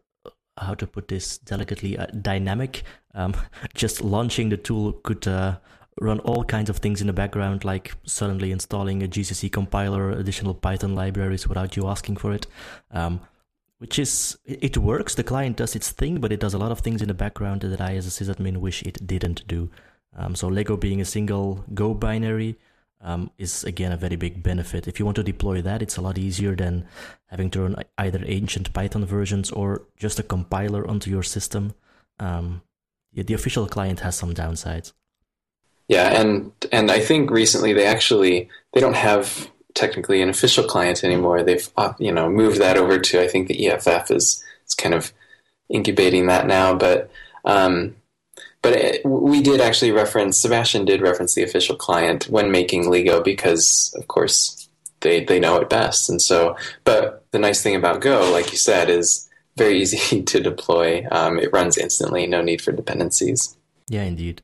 [0.58, 2.84] how to put this delicately uh, dynamic.
[3.14, 3.34] Um,
[3.74, 5.58] just launching the tool could uh,
[6.00, 10.54] run all kinds of things in the background, like suddenly installing a GCC compiler, additional
[10.54, 12.46] Python libraries without you asking for it.
[12.90, 13.20] Um,
[13.78, 15.14] which is it works.
[15.14, 17.62] The client does its thing, but it does a lot of things in the background
[17.62, 19.70] that I, as a sysadmin, wish it didn't do.
[20.14, 22.58] Um, so Lego being a single Go binary
[23.00, 24.86] um, is again a very big benefit.
[24.86, 26.86] If you want to deploy that, it's a lot easier than
[27.26, 31.74] having to run either ancient Python versions or just a compiler onto your system.
[32.18, 32.62] Um,
[33.12, 34.92] the official client has some downsides.
[35.88, 41.02] Yeah, and and I think recently they actually they don't have technically an official client
[41.02, 41.42] anymore.
[41.42, 44.94] They've uh, you know moved that over to I think the EFF is is kind
[44.94, 45.12] of
[45.68, 47.10] incubating that now, but
[47.44, 47.96] um,
[48.62, 53.22] but it, we did actually reference Sebastian did reference the official client when making Lego
[53.22, 54.68] because, of course,
[55.00, 56.08] they they know it best.
[56.10, 60.40] And so, but the nice thing about Go, like you said, is very easy to
[60.40, 61.06] deploy.
[61.10, 63.56] Um, it runs instantly, no need for dependencies.
[63.88, 64.42] Yeah, indeed.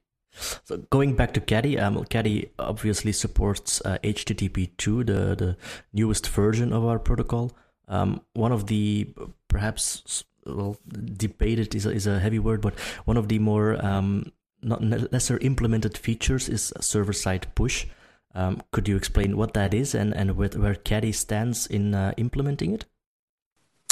[0.65, 5.57] So going back to Caddy, um, Caddy obviously supports uh, HTTP2, the the
[5.93, 7.53] newest version of our protocol.
[7.89, 9.15] Um, one of the
[9.49, 14.33] perhaps well, debated is a, is a heavy word, but one of the more um,
[14.63, 14.83] not
[15.13, 17.87] lesser implemented features is server side push.
[18.35, 22.13] Um, could you explain what that is and, and where, where Caddy stands in uh,
[22.17, 22.85] implementing it?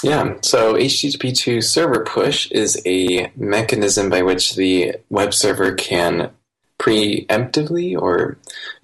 [0.02, 6.30] Yeah, so HTTP2 server push is a mechanism by which the web server can
[6.78, 8.36] preemptively or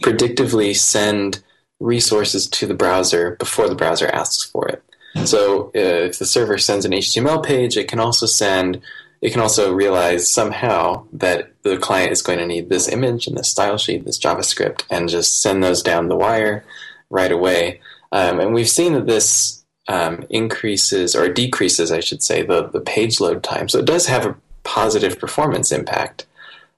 [0.02, 1.42] predictively send
[1.78, 4.82] resources to the browser before the browser asks for it.
[5.24, 5.70] So uh,
[6.08, 8.80] if the server sends an HTML page, it can also send
[9.20, 13.36] it can also realize somehow that the client is going to need this image and
[13.36, 16.64] this style sheet, this JavaScript, and just send those down the wire
[17.10, 17.80] right away.
[18.12, 22.80] Um, and we've seen that this um, increases or decreases, I should say, the, the
[22.80, 23.68] page load time.
[23.68, 26.26] So it does have a positive performance impact.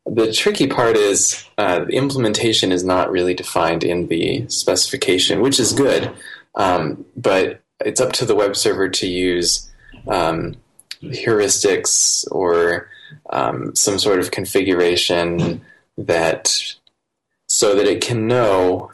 [0.04, 5.60] The tricky part is uh, the implementation is not really defined in the specification, which
[5.60, 6.10] is good,
[6.56, 9.70] um, but it's up to the web server to use
[10.08, 10.56] um,
[11.02, 12.88] heuristics or
[13.30, 15.60] um, some sort of configuration
[15.96, 16.74] that
[17.46, 18.90] so that it can know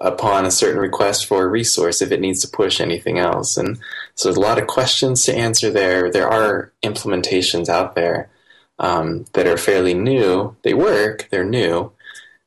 [0.00, 3.56] upon a certain request for a resource if it needs to push anything else.
[3.56, 3.78] And
[4.14, 6.10] so there's a lot of questions to answer there.
[6.10, 8.30] There are implementations out there
[8.78, 10.56] um, that are fairly new.
[10.62, 11.92] They work, they're new.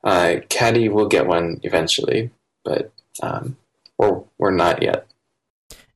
[0.04, 2.32] Uh, Caddy will get one eventually,
[2.66, 3.56] but um,
[3.98, 5.08] we're, we're not yet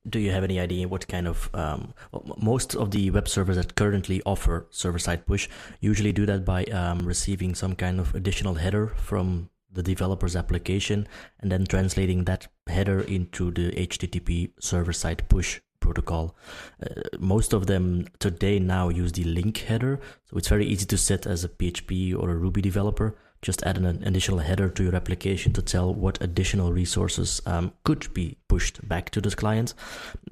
[0.08, 1.92] do you have any idea what kind of um,
[2.36, 5.48] most of the web servers that currently offer server-side push
[5.80, 11.06] usually do that by um, receiving some kind of additional header from the developer's application
[11.40, 16.36] and then translating that header into the http server-side push protocol.
[16.82, 20.98] Uh, most of them today now use the link header so it's very easy to
[20.98, 24.94] set as a php or a ruby developer just add an additional header to your
[24.94, 29.74] application to tell what additional resources um, could be pushed back to the client.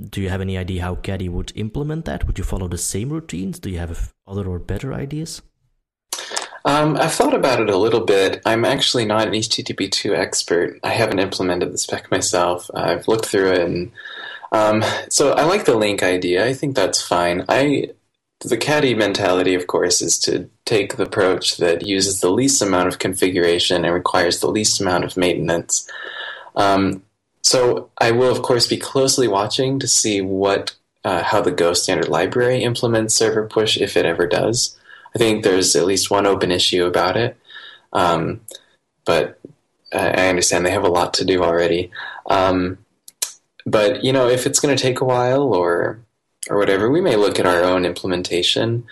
[0.00, 2.26] Do you have any idea how Caddy would implement that?
[2.26, 3.58] Would you follow the same routines?
[3.58, 5.42] Do you have other or better ideas?
[6.64, 8.42] Um, I've thought about it a little bit.
[8.44, 10.80] I'm actually not an HTTP2 expert.
[10.82, 12.68] I haven't implemented the spec myself.
[12.74, 13.92] I've looked through it, and
[14.50, 16.44] um, so I like the link idea.
[16.44, 17.44] I think that's fine.
[17.48, 17.90] I
[18.40, 22.88] the caddy mentality, of course, is to take the approach that uses the least amount
[22.88, 25.88] of configuration and requires the least amount of maintenance.
[26.54, 27.02] Um,
[27.42, 31.72] so I will, of course, be closely watching to see what uh, how the Go
[31.72, 34.76] standard library implements server push, if it ever does.
[35.14, 37.36] I think there's at least one open issue about it,
[37.92, 38.40] um,
[39.04, 39.38] but
[39.92, 41.90] I understand they have a lot to do already.
[42.28, 42.78] Um,
[43.64, 46.00] but you know, if it's going to take a while, or
[46.48, 48.84] or whatever, we may look at our own implementation.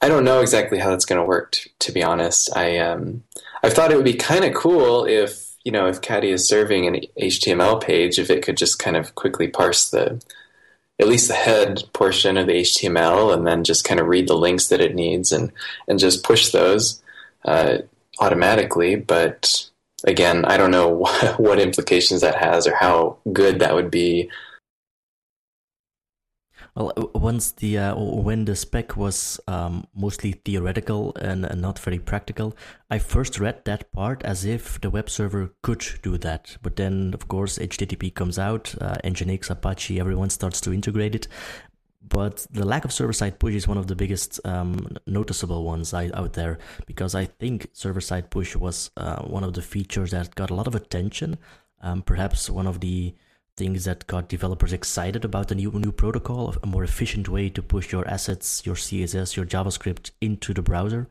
[0.00, 1.52] I don't know exactly how that's going to work.
[1.52, 3.24] T- to be honest, I um,
[3.62, 6.86] I thought it would be kind of cool if you know if Caddy is serving
[6.86, 10.22] an HTML page, if it could just kind of quickly parse the
[11.00, 14.36] at least the head portion of the HTML and then just kind of read the
[14.36, 15.52] links that it needs and
[15.86, 17.02] and just push those
[17.44, 17.78] uh,
[18.20, 18.96] automatically.
[18.96, 19.68] But
[20.04, 24.30] again, I don't know what, what implications that has or how good that would be
[26.78, 31.98] well, once the uh, when the spec was um, mostly theoretical and, and, not very
[31.98, 32.56] practical,
[32.88, 36.56] I first read that part as if the web server could do that.
[36.62, 41.26] But then, of course, HTTP comes out, uh, Nginx, Apache, everyone starts to integrate it.
[42.00, 46.32] But the lack of server-side push is one of the biggest um, noticeable ones out
[46.32, 50.54] there because I think server-side push was uh, one of the features that got a
[50.54, 51.38] lot of attention.
[51.82, 53.14] Um, perhaps one of the
[53.58, 57.62] things that got developers excited about the new new protocol, a more efficient way to
[57.62, 61.08] push your assets, your CSS, your JavaScript into the browser.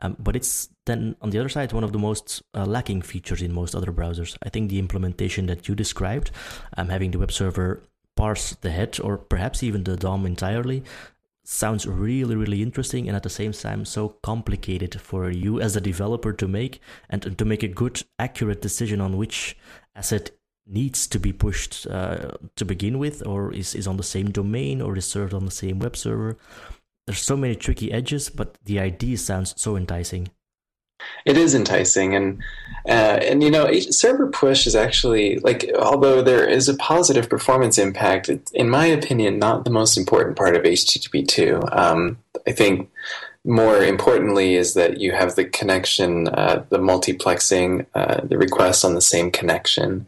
[0.00, 3.42] Um, but it's then on the other side one of the most uh, lacking features
[3.42, 4.36] in most other browsers.
[4.42, 6.30] I think the implementation that you described,
[6.76, 7.82] um, having the web server
[8.16, 10.82] parse the head or perhaps even the DOM entirely,
[11.44, 15.80] sounds really really interesting and at the same time so complicated for you as a
[15.80, 19.56] developer to make and to make a good accurate decision on which
[19.96, 20.30] asset
[20.70, 24.80] needs to be pushed uh, to begin with, or is, is on the same domain,
[24.80, 26.36] or is served on the same web server.
[27.06, 30.28] There's so many tricky edges, but the idea sounds so enticing.
[31.24, 32.42] It is enticing, and
[32.86, 37.78] uh, and you know, server push is actually like, although there is a positive performance
[37.78, 41.62] impact, it's, in my opinion, not the most important part of HTTP two.
[41.72, 42.90] Um, I think
[43.44, 48.94] more importantly is that you have the connection, uh, the multiplexing, uh, the requests on
[48.94, 50.06] the same connection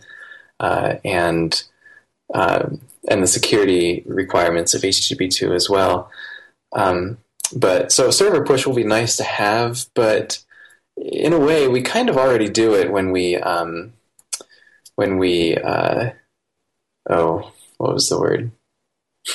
[0.62, 1.62] uh, and
[2.32, 2.70] uh,
[3.10, 6.10] and the security requirements of HTTP2 as well.
[6.72, 7.18] Um,
[7.54, 10.42] but so server push will be nice to have, but
[10.96, 13.92] in a way, we kind of already do it when we um,
[14.94, 16.10] when we uh,
[17.10, 18.52] oh what was the word?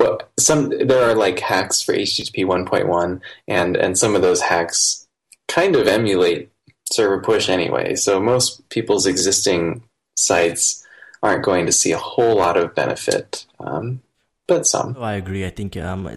[0.00, 5.06] well, some there are like hacks for HTTP 1.1, and and some of those hacks
[5.48, 6.50] kind of emulate
[6.90, 7.94] server push anyway.
[7.94, 9.82] So most people's existing
[10.16, 10.86] sites
[11.22, 13.46] aren't going to see a whole lot of benefit.
[13.60, 14.02] Um,
[14.46, 14.96] but some.
[14.98, 15.46] Oh, I agree.
[15.46, 16.08] I think um,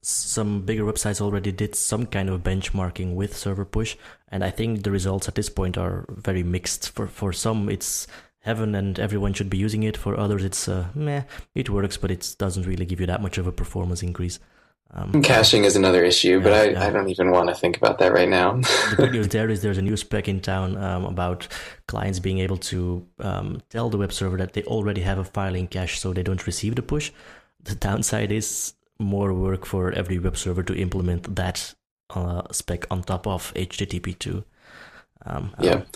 [0.00, 3.96] some bigger websites already did some kind of benchmarking with server push,
[4.28, 6.90] and I think the results at this point are very mixed.
[6.90, 8.06] For for some, it's
[8.40, 9.96] heaven and everyone should be using it.
[9.96, 11.22] For others, it's uh, meh,
[11.54, 14.38] it works, but it doesn't really give you that much of a performance increase.
[14.96, 16.86] Um, Caching is another issue, yeah, but I, yeah.
[16.86, 18.52] I don't even want to think about that right now.
[18.52, 21.48] the good news there is there's a new spec in town um, about
[21.88, 25.56] clients being able to um, tell the web server that they already have a file
[25.56, 27.10] in cache so they don't receive the push.
[27.64, 31.74] The downside is more work for every web server to implement that
[32.10, 34.44] uh, spec on top of HTTP2.
[35.26, 35.86] Um, yeah, um,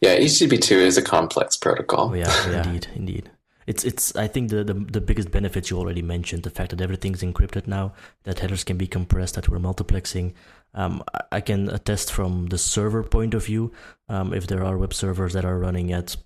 [0.00, 0.18] yeah.
[0.18, 2.10] HTTP2 is a complex protocol.
[2.10, 3.30] Oh yeah, yeah indeed, indeed.
[3.66, 4.14] It's it's.
[4.14, 7.66] I think the, the the biggest benefits you already mentioned the fact that everything's encrypted
[7.66, 10.34] now, that headers can be compressed, that we're multiplexing.
[10.72, 11.02] Um,
[11.32, 13.72] I can attest from the server point of view.
[14.08, 16.16] Um, if there are web servers that are running at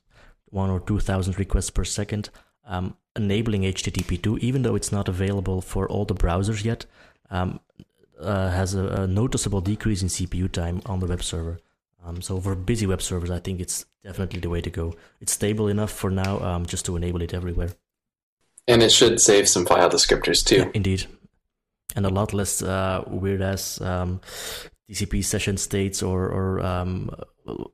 [0.47, 2.29] one or two thousand requests per second,
[2.67, 6.85] um, enabling HTTP2, even though it's not available for all the browsers yet,
[7.31, 7.61] um,
[8.21, 11.59] uh, has a, a, noticeable decrease in CPU time on the web server.
[12.05, 14.95] Um, so for busy web servers, I think it's definitely the way to go.
[15.21, 17.71] It's stable enough for now, um, just to enable it everywhere.
[18.67, 20.57] And it should save some file descriptors too.
[20.57, 21.07] Yeah, indeed,
[21.97, 24.21] and a lot less uh, weird as um,
[24.91, 27.11] TCP session states or, or um,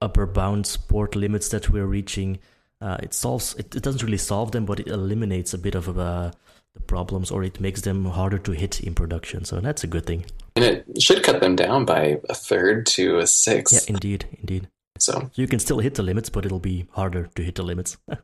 [0.01, 2.39] upper bound port limits that we're reaching
[2.81, 5.99] uh, it solves it, it, doesn't really solve them but it eliminates a bit of
[5.99, 6.31] uh,
[6.75, 10.07] the problems or it makes them harder to hit in production so that's a good
[10.07, 10.25] thing
[10.57, 13.75] and it should cut them down by a third to a sixth.
[13.75, 14.69] Yeah indeed indeed.
[14.99, 17.97] So, you can still hit the limits but it'll be harder to hit the limits.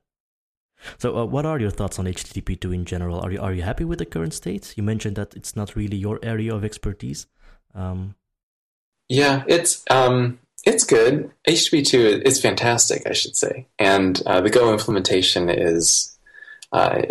[0.98, 3.20] So uh, what are your thoughts on http2 in general?
[3.20, 4.74] Are you are you happy with the current state?
[4.76, 7.28] You mentioned that it's not really your area of expertise.
[7.72, 8.16] Um,
[9.08, 11.30] yeah it's um it's good.
[11.48, 16.16] HTTP2 is fantastic, I should say, and uh, the Go implementation is
[16.72, 17.02] uh,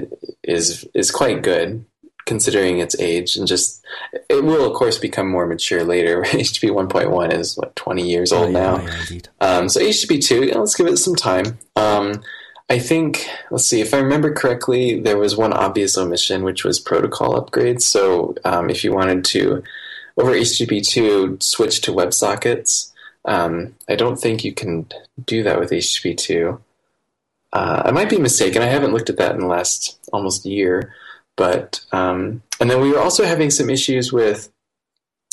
[0.43, 1.85] is is quite good
[2.25, 3.83] considering its age and just
[4.29, 6.21] it will of course become more mature later.
[6.23, 8.95] HTTP 1.1 is what 20 years old oh, yeah, now.
[9.09, 11.57] Yeah, um, so HTTP 2, yeah, let's give it some time.
[11.75, 12.21] Um,
[12.69, 16.79] I think let's see if I remember correctly, there was one obvious omission which was
[16.79, 17.81] protocol upgrades.
[17.81, 19.63] So um, if you wanted to
[20.17, 22.91] over HTTP 2 switch to WebSockets
[23.25, 24.87] um, I don't think you can
[25.25, 26.59] do that with HTTP2.
[27.53, 28.61] Uh, I might be mistaken.
[28.61, 30.93] I haven't looked at that in the last almost year.
[31.41, 34.51] But um, and then we were also having some issues with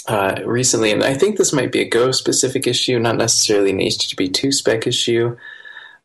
[0.06, 3.80] uh, recently, and I think this might be a Go specific issue, not necessarily an
[3.80, 5.36] HTTP2 spec issue.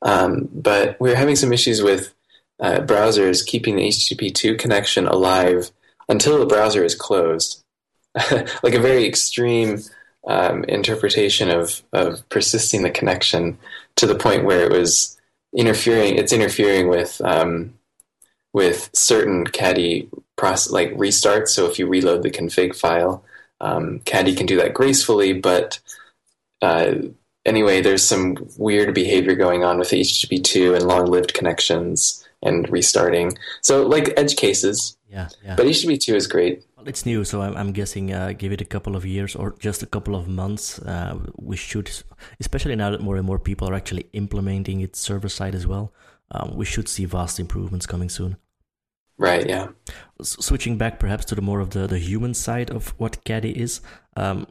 [0.01, 2.13] Um, but we are having some issues with
[2.59, 5.71] uh, browsers keeping the HTTP2 connection alive
[6.09, 7.63] until the browser is closed.
[8.61, 9.79] like a very extreme
[10.27, 13.57] um, interpretation of, of persisting the connection
[13.95, 15.17] to the point where it was
[15.55, 16.17] interfering.
[16.17, 17.75] It's interfering with um,
[18.53, 21.49] with certain caddy process like restarts.
[21.49, 23.23] So if you reload the config file,
[23.59, 25.33] um, caddy can do that gracefully.
[25.33, 25.79] But
[26.61, 26.95] uh,
[27.45, 33.37] anyway, there's some weird behavior going on with HTTP2 and long-lived connections and restarting.
[33.61, 34.97] So like edge cases.
[35.09, 35.55] Yeah, yeah.
[35.55, 38.65] But HTTP2 is great Well, it's new, so I'm, I'm guessing uh, give it a
[38.65, 40.79] couple of years or just a couple of months.
[40.79, 41.89] Uh, we should,
[42.39, 45.93] especially now that more and more people are actually implementing it server side as well.
[46.31, 48.37] Um, we should see vast improvements coming soon.
[49.17, 49.47] Right.
[49.47, 49.69] Yeah.
[50.19, 53.51] S- switching back, perhaps to the more of the, the human side of what Caddy
[53.51, 53.81] is.
[54.15, 54.47] Um,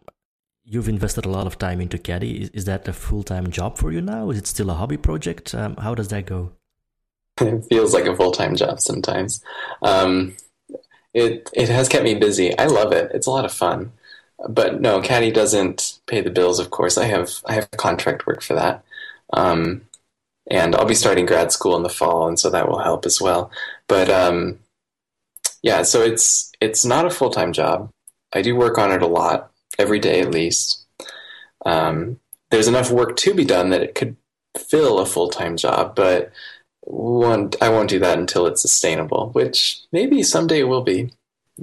[0.64, 2.42] you've invested a lot of time into Caddy.
[2.42, 4.30] Is, is that a full time job for you now?
[4.30, 5.54] Is it still a hobby project?
[5.54, 6.52] Um, how does that go?
[7.40, 9.42] It feels like a full time job sometimes.
[9.80, 10.36] Um,
[11.14, 12.56] it it has kept me busy.
[12.58, 13.10] I love it.
[13.14, 13.92] It's a lot of fun.
[14.48, 16.58] But no, Caddy doesn't pay the bills.
[16.58, 18.84] Of course, I have I have contract work for that,
[19.32, 19.82] um,
[20.52, 23.20] and I'll be starting grad school in the fall, and so that will help as
[23.20, 23.50] well.
[23.88, 24.58] But um,
[25.62, 27.90] yeah, so it's it's not a full time job.
[28.34, 30.84] I do work on it a lot every day at least.
[31.64, 34.16] Um, there's enough work to be done that it could
[34.58, 36.30] fill a full time job, but
[36.84, 41.12] won't, I won't do that until it's sustainable, which maybe someday it will be.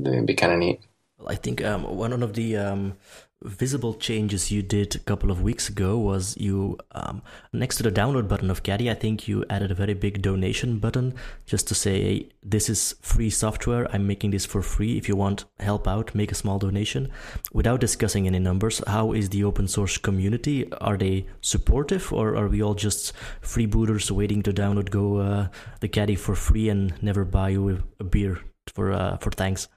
[0.03, 0.81] It'd be kind of neat.
[1.27, 2.95] I think um, one of the um,
[3.43, 7.21] visible changes you did a couple of weeks ago was you um,
[7.53, 10.77] next to the download button of caddy i think you added a very big donation
[10.77, 11.13] button
[11.45, 13.87] just to say hey, this is free software.
[13.91, 14.97] I'm making this for free.
[14.97, 17.09] If you want help out make a small donation.
[17.53, 20.71] Without discussing any numbers how is the open source community?
[20.73, 25.47] Are they supportive or are we all just freebooters waiting to download go uh,
[25.79, 29.67] the caddy for free and never buy you a beer for uh, for thanks?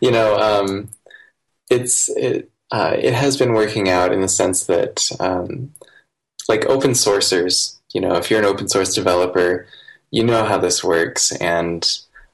[0.00, 0.90] You know um
[1.70, 5.72] it's it, uh, it has been working out in the sense that um,
[6.48, 9.66] like open sourcers, you know, if you're an open source developer,
[10.10, 11.88] you know how this works, and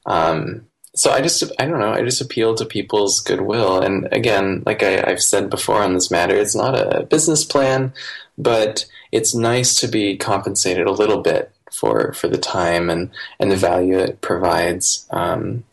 [0.06, 3.80] um, so I just I don't know I just appeal to people's goodwill.
[3.80, 7.92] And again like I, I've said before on this matter it's not a business plan
[8.38, 13.50] but it's nice to be compensated a little bit for for the time and and
[13.50, 15.06] the value it provides.
[15.10, 15.64] Um,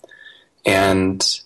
[0.65, 1.41] and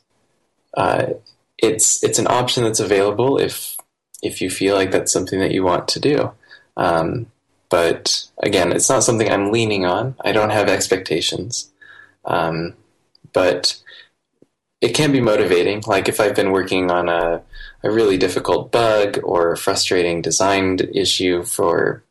[0.76, 1.14] uh,
[1.58, 3.78] it's it's an option that's available if
[4.22, 6.32] if you feel like that's something that you want to do.
[6.76, 7.28] Um,
[7.70, 10.16] but again it's not something I'm leaning on.
[10.24, 11.72] I don't have expectations.
[12.26, 12.74] Um,
[13.34, 13.80] but
[14.82, 15.84] it can be motivating.
[15.88, 17.42] Like if I've been working on a,
[17.84, 22.04] a really difficult bug or frustrating designed issue for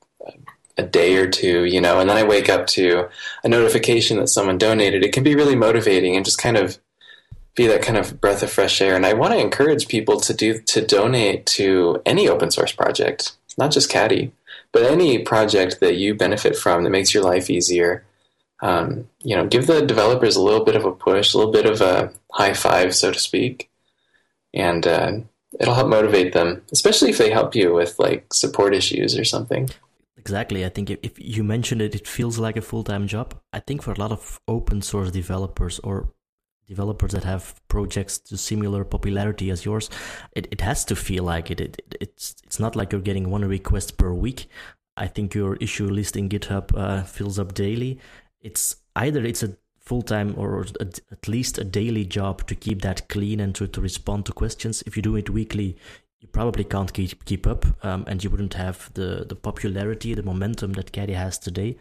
[0.76, 3.08] a day or two, you know, and then I wake up to
[3.44, 6.78] a notification that someone donated, it can be really motivating and just kind of
[7.56, 8.94] be that kind of breath of fresh air.
[8.94, 13.32] And I want to encourage people to do to donate to any open source project,
[13.58, 14.32] not just Caddy,
[14.72, 18.04] but any project that you benefit from that makes your life easier
[18.62, 21.66] um, you know, give the developers a little bit of a push, a little bit
[21.66, 23.70] of a high five, so to speak,
[24.54, 25.12] and uh,
[25.60, 29.68] it'll help motivate them, especially if they help you with like support issues or something.
[30.16, 30.64] Exactly.
[30.64, 33.38] I think if you mentioned it, it feels like a full time job.
[33.52, 36.08] I think for a lot of open source developers or
[36.66, 39.90] developers that have projects to similar popularity as yours,
[40.32, 41.60] it, it has to feel like it.
[41.60, 41.96] it.
[42.00, 44.48] It's it's not like you're getting one request per week.
[44.96, 47.98] I think your issue list in GitHub uh, fills up daily,
[48.40, 49.56] it's either it's a
[49.86, 53.80] full-time or a, at least a daily job to keep that clean and to, to
[53.80, 55.76] respond to questions if you do it weekly
[56.18, 60.24] you probably can't keep keep up um, and you wouldn't have the the popularity the
[60.24, 61.76] momentum that Caddy has today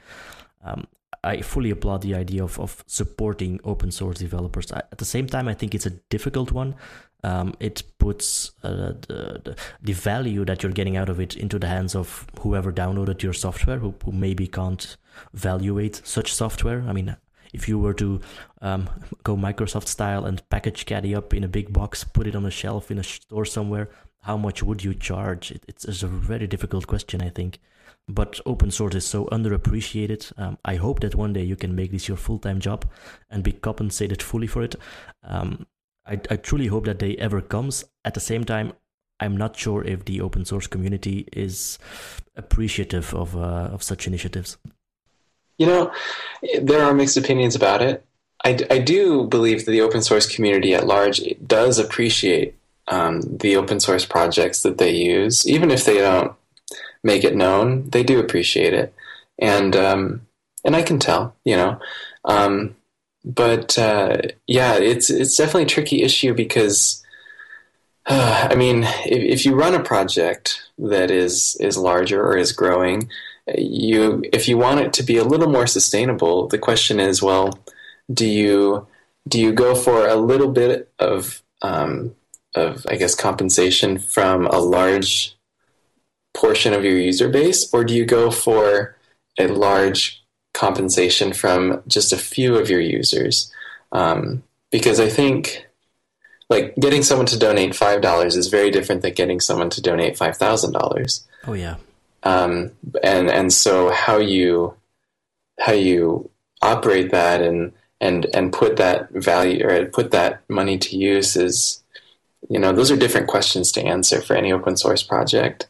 [0.63, 0.85] um,
[1.25, 4.71] I fully applaud the idea of, of supporting open source developers.
[4.71, 6.75] At the same time, I think it's a difficult one.
[7.23, 11.57] Um, it puts uh, the, the, the, value that you're getting out of it into
[11.57, 14.95] the hands of whoever downloaded your software, who, who maybe can't
[15.33, 16.83] evaluate such software.
[16.87, 17.15] I mean,
[17.51, 18.21] if you were to
[18.61, 18.89] um,
[19.23, 22.51] go Microsoft style and package Caddy up in a big box, put it on a
[22.51, 23.89] shelf in a store somewhere,
[24.21, 25.51] how much would you charge?
[25.51, 27.59] It, it's, it's, a very difficult question, I think.
[28.07, 30.31] But open source is so underappreciated.
[30.37, 32.85] Um, I hope that one day you can make this your full time job
[33.29, 34.75] and be compensated fully for it.
[35.23, 35.65] Um,
[36.05, 37.83] I, I truly hope that day ever comes.
[38.03, 38.73] At the same time,
[39.19, 41.79] I'm not sure if the open source community is
[42.35, 44.57] appreciative of uh, of such initiatives.
[45.57, 45.91] You know,
[46.61, 48.05] there are mixed opinions about it.
[48.43, 52.55] I, I do believe that the open source community at large does appreciate
[52.87, 56.35] um, the open source projects that they use, even if they don't
[57.05, 57.89] make it known.
[57.91, 58.93] They do appreciate it,
[59.39, 60.27] and um,
[60.65, 61.79] and I can tell, you know.
[62.25, 62.75] Um,
[63.23, 67.03] but uh, yeah, it's it's definitely a tricky issue because
[68.07, 72.51] uh, I mean, if, if, you run a project that is is larger or is
[72.51, 73.09] growing,
[73.55, 77.59] you if you want it to be a little more sustainable, the question is, well,
[78.11, 78.87] do you
[79.27, 82.15] do you go for a little bit of um,
[82.55, 85.35] of I guess compensation from a large
[86.35, 88.95] portion of your user base, or do you go for
[89.39, 90.25] a large
[90.55, 93.51] compensation from just a few of your users.
[93.91, 95.67] Um, because I think
[96.49, 100.17] like getting someone to donate five dollars is very different than getting someone to donate
[100.17, 101.27] five thousand dollars.
[101.45, 101.75] Oh yeah.
[102.23, 102.71] Um,
[103.03, 104.73] and and so how you
[105.59, 106.29] how you
[106.61, 111.83] operate that and and and put that value or put that money to use is
[112.49, 115.67] you know those are different questions to answer for any open source project.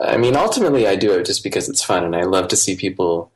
[0.00, 2.76] I mean, ultimately, I do it just because it's fun, and I love to see
[2.76, 3.30] people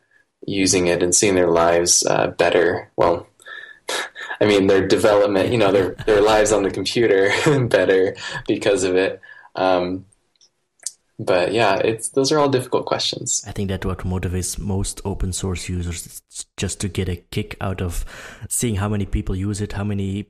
[0.46, 2.90] using it and seeing their lives uh, better.
[2.96, 3.26] Well,
[4.40, 7.30] I mean, their development, you know, their their lives on the computer
[7.68, 9.20] better because of it.
[9.54, 10.06] Um,
[11.18, 13.44] but yeah, it's those are all difficult questions.
[13.46, 17.56] I think that what motivates most open source users is just to get a kick
[17.60, 18.04] out of
[18.48, 20.26] seeing how many people use it, how many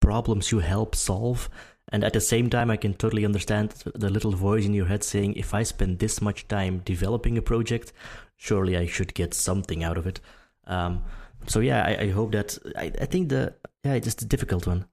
[0.00, 1.50] problems you help solve.
[1.92, 5.04] And at the same time, I can totally understand the little voice in your head
[5.04, 7.92] saying, if I spend this much time developing a project,
[8.36, 10.20] surely I should get something out of it.
[10.66, 11.04] Um,
[11.46, 14.66] so yeah, I, I hope that I, I, think the yeah, it's just a difficult
[14.66, 14.86] one.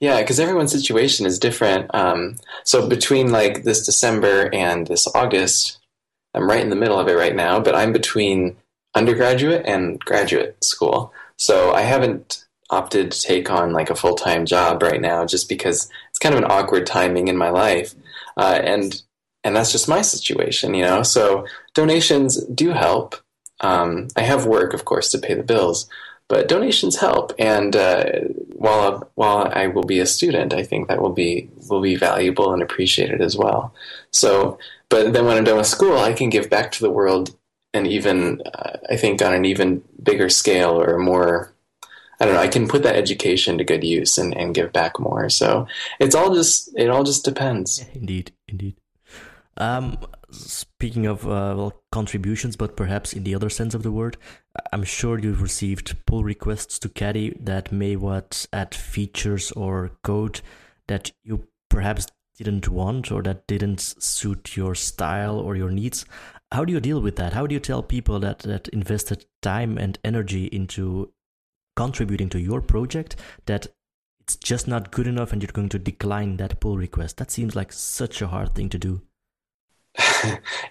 [0.00, 1.92] Yeah, because everyone's situation is different.
[1.94, 5.78] Um, so between like this December and this August,
[6.34, 8.56] I'm right in the middle of it right now, but I'm between
[8.94, 11.12] undergraduate and graduate school.
[11.36, 12.41] So I haven't
[12.72, 16.34] opted to take on like a full time job right now, just because it's kind
[16.34, 17.94] of an awkward timing in my life.
[18.36, 19.02] Uh, and
[19.44, 21.02] and that's just my situation, you know.
[21.02, 23.16] So donations do help.
[23.60, 25.88] Um, I have work, of course, to pay the bills,
[26.28, 27.32] but donations help.
[27.38, 28.04] And uh,
[28.54, 32.52] while while I will be a student, I think that will be will be valuable
[32.52, 33.74] and appreciated as well.
[34.10, 34.58] So,
[34.88, 37.36] but then when I'm done with school, I can give back to the world,
[37.74, 41.52] and even uh, I think on an even bigger scale or more
[42.22, 45.00] I don't know, I can put that education to good use and, and give back
[45.00, 45.28] more.
[45.28, 45.66] So
[45.98, 47.84] it's all just, it all just depends.
[47.94, 48.76] Indeed, indeed.
[49.56, 49.98] Um,
[50.30, 54.18] speaking of uh, well contributions, but perhaps in the other sense of the word,
[54.72, 60.42] I'm sure you've received pull requests to Caddy that may what add features or code
[60.86, 62.06] that you perhaps
[62.38, 66.06] didn't want or that didn't suit your style or your needs.
[66.52, 67.32] How do you deal with that?
[67.32, 71.12] How do you tell people that that invested time and energy into
[71.76, 73.16] contributing to your project
[73.46, 73.66] that
[74.20, 77.16] it's just not good enough and you're going to decline that pull request?
[77.16, 79.02] That seems like such a hard thing to do.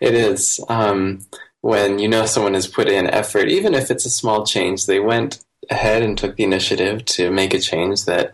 [0.01, 0.59] it is.
[0.69, 1.19] Um,
[1.61, 4.99] when you know someone has put in effort, even if it's a small change, they
[4.99, 8.33] went ahead and took the initiative to make a change that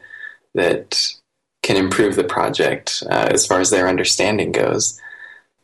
[0.55, 1.13] that
[1.61, 4.99] can improve the project uh, as far as their understanding goes.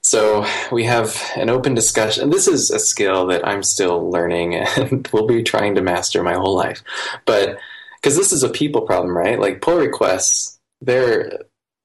[0.03, 2.29] So we have an open discussion.
[2.29, 6.33] This is a skill that I'm still learning and will be trying to master my
[6.33, 6.83] whole life.
[7.25, 7.57] But
[7.95, 9.39] because this is a people problem, right?
[9.39, 11.39] Like pull requests, they're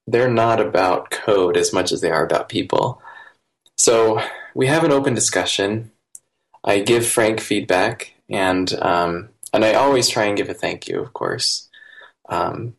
[0.08, 3.00] they're not about code as much as they are about people.
[3.76, 4.20] So
[4.54, 5.92] we have an open discussion.
[6.64, 11.00] I give frank feedback, and um, and I always try and give a thank you,
[11.00, 11.68] of course.
[12.28, 12.74] Um,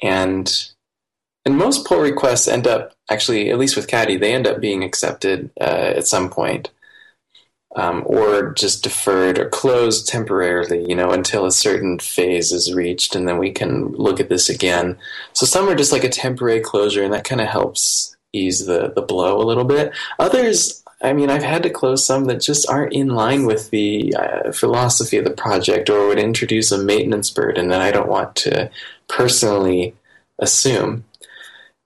[0.00, 0.70] and
[1.44, 4.84] and most pull requests end up actually, at least with Caddy, they end up being
[4.84, 6.70] accepted uh, at some point,
[7.76, 13.14] um, or just deferred or closed temporarily, you know, until a certain phase is reached,
[13.14, 14.96] and then we can look at this again.
[15.32, 18.92] So some are just like a temporary closure, and that kind of helps ease the,
[18.94, 19.92] the blow a little bit.
[20.18, 24.14] Others, I mean, I've had to close some that just aren't in line with the
[24.14, 28.36] uh, philosophy of the project or would introduce a maintenance burden that I don't want
[28.36, 28.70] to
[29.08, 29.94] personally
[30.38, 31.04] assume.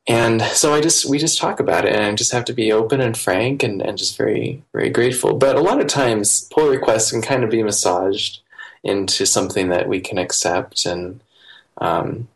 [0.07, 2.73] And so I just we just talk about it and I just have to be
[2.73, 5.35] open and frank and, and just very, very grateful.
[5.35, 8.41] But a lot of times pull requests can kind of be massaged
[8.83, 11.21] into something that we can accept and
[11.79, 12.29] um,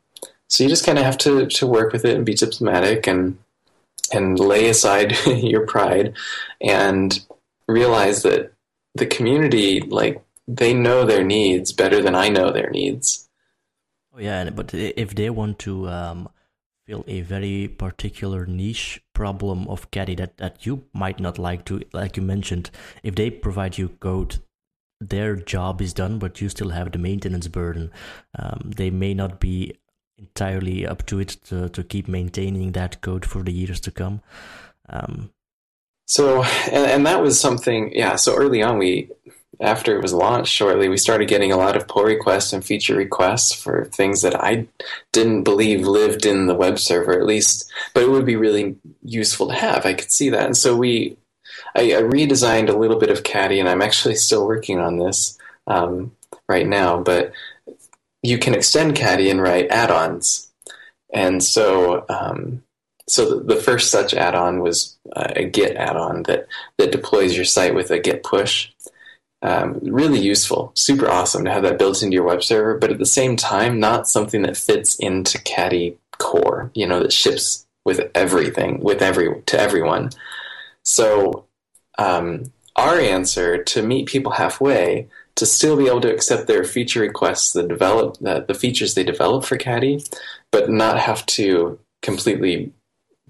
[0.48, 3.38] so you just kind of have to, to work with it and be diplomatic and
[4.10, 6.14] and lay aside your pride
[6.62, 7.20] and
[7.66, 8.52] realize that
[8.94, 13.28] the community like they know their needs better than I know their needs.
[14.14, 16.28] Oh yeah, but if they want to um,
[16.88, 21.82] fill a very particular niche problem of Caddy that that you might not like to,
[21.92, 22.70] like you mentioned,
[23.02, 24.38] if they provide you code,
[25.00, 27.90] their job is done, but you still have the maintenance burden.
[28.38, 29.76] Um, they may not be
[30.16, 34.22] entirely up to it to, to keep maintaining that code for the years to come.
[34.88, 35.30] Um,
[36.06, 38.16] so, and, and that was something, yeah.
[38.16, 39.10] So early on, we,
[39.60, 42.94] after it was launched shortly, we started getting a lot of pull requests and feature
[42.94, 44.68] requests for things that I
[45.12, 49.48] didn't believe lived in the web server, at least, but it would be really useful
[49.48, 49.84] to have.
[49.84, 50.46] I could see that.
[50.46, 51.16] And so we,
[51.74, 55.36] I, I redesigned a little bit of Caddy, and I'm actually still working on this
[55.66, 56.12] um,
[56.48, 57.32] right now, but
[58.22, 60.50] you can extend Caddy and write add-ons.
[61.12, 62.62] And so, um,
[63.08, 66.46] so the, first such add-on was uh, a Git add-on that
[66.76, 68.70] that deploys your site with a Git push.
[69.40, 72.98] Um, really useful, super awesome to have that built into your web server, but at
[72.98, 76.72] the same time, not something that fits into Caddy core.
[76.74, 80.10] You know, that ships with everything, with every to everyone.
[80.82, 81.46] So,
[81.98, 87.00] um, our answer to meet people halfway to still be able to accept their feature
[87.00, 90.02] requests, the develop the, the features they develop for Caddy,
[90.50, 92.72] but not have to completely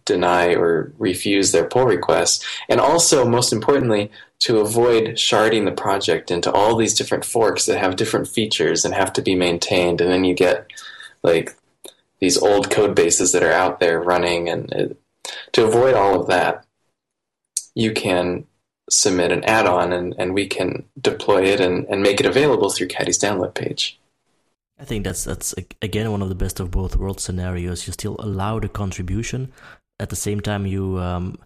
[0.06, 6.30] deny or refuse their pull requests, and also most importantly to avoid sharding the project
[6.30, 10.10] into all these different forks that have different features and have to be maintained, and
[10.10, 10.66] then you get
[11.22, 11.56] like
[12.20, 15.00] these old code bases that are out there running, and it,
[15.52, 16.64] to avoid all of that,
[17.74, 18.46] you can
[18.90, 22.88] submit an add-on and, and we can deploy it and, and make it available through
[22.88, 24.00] Caddy's download page.
[24.80, 27.86] I think that's that's again one of the best of both world scenarios.
[27.86, 29.52] You still allow the contribution,
[29.98, 31.38] at the same time you um,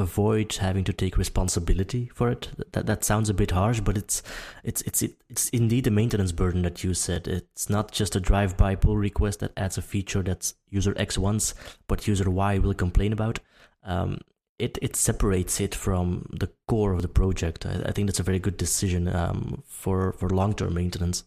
[0.00, 2.48] avoid having to take responsibility for it.
[2.72, 4.22] That that sounds a bit harsh, but it's
[4.64, 7.28] it's it's it's indeed a maintenance burden that you said.
[7.28, 11.54] It's not just a drive-by pull request that adds a feature that user X wants,
[11.86, 13.40] but user Y will complain about.
[13.84, 14.18] Um,
[14.58, 17.66] it it separates it from the core of the project.
[17.66, 21.24] I, I think that's a very good decision um, for for long term maintenance.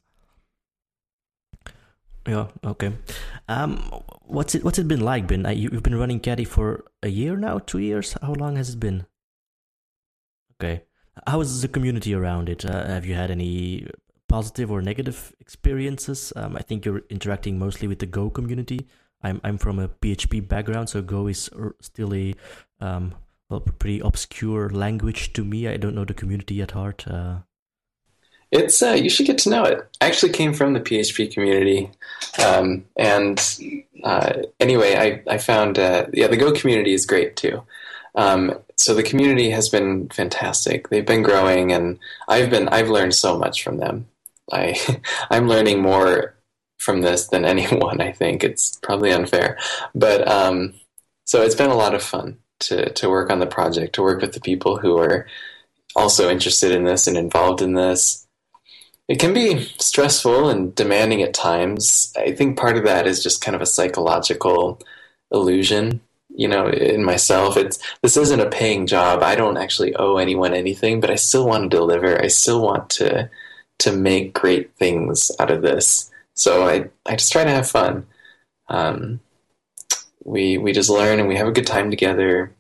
[2.28, 2.48] Yeah.
[2.64, 2.94] Okay.
[3.50, 3.78] Um,
[4.22, 5.46] what's it What's it been like, Ben?
[5.56, 8.16] You've been running Caddy for a year now, two years.
[8.22, 9.06] How long has it been?
[10.56, 10.84] Okay.
[11.28, 12.66] How is the community around it?
[12.66, 13.88] Uh, have you had any
[14.30, 16.34] positive or negative experiences?
[16.36, 18.88] Um, I think you're interacting mostly with the Go community.
[19.22, 21.50] I'm I'm from a PHP background, so Go is
[21.82, 22.34] still a
[22.80, 23.16] um,
[23.50, 25.68] well, pretty obscure language to me.
[25.68, 27.06] I don't know the community at heart.
[27.08, 27.40] Uh...
[28.54, 29.80] It's uh, you should get to know it.
[30.00, 31.90] I actually came from the PHP community,
[32.38, 33.42] um, and
[34.04, 37.64] uh, anyway, I I found uh, yeah the Go community is great too.
[38.14, 40.90] Um, so the community has been fantastic.
[40.90, 41.98] They've been growing, and
[42.28, 44.06] I've been I've learned so much from them.
[44.52, 44.80] I
[45.32, 46.36] I'm learning more
[46.78, 48.02] from this than anyone.
[48.02, 49.58] I think it's probably unfair,
[49.96, 50.76] but um,
[51.26, 54.22] so it's been a lot of fun to to work on the project, to work
[54.22, 55.26] with the people who are
[55.96, 58.23] also interested in this and involved in this
[59.14, 62.12] it can be stressful and demanding at times.
[62.18, 64.82] I think part of that is just kind of a psychological
[65.30, 67.56] illusion, you know, in myself.
[67.56, 69.22] It's this isn't a paying job.
[69.22, 72.20] I don't actually owe anyone anything, but I still want to deliver.
[72.20, 73.30] I still want to
[73.78, 76.10] to make great things out of this.
[76.34, 78.08] So I I just try to have fun.
[78.68, 79.20] Um,
[80.24, 82.52] we we just learn and we have a good time together.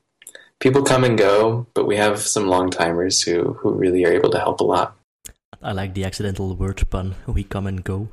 [0.59, 4.29] People come and go, but we have some long timers who who really are able
[4.29, 4.95] to help a lot.
[5.63, 7.15] I like the accidental word pun.
[7.27, 8.09] We come and go.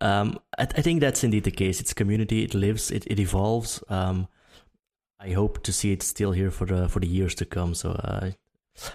[0.00, 1.80] Um, I, I, think that's indeed the case.
[1.80, 2.42] It's community.
[2.42, 2.90] It lives.
[2.90, 3.82] It, it evolves.
[3.88, 4.28] Um,
[5.20, 7.74] I hope to see it still here for the for the years to come.
[7.74, 8.30] So uh,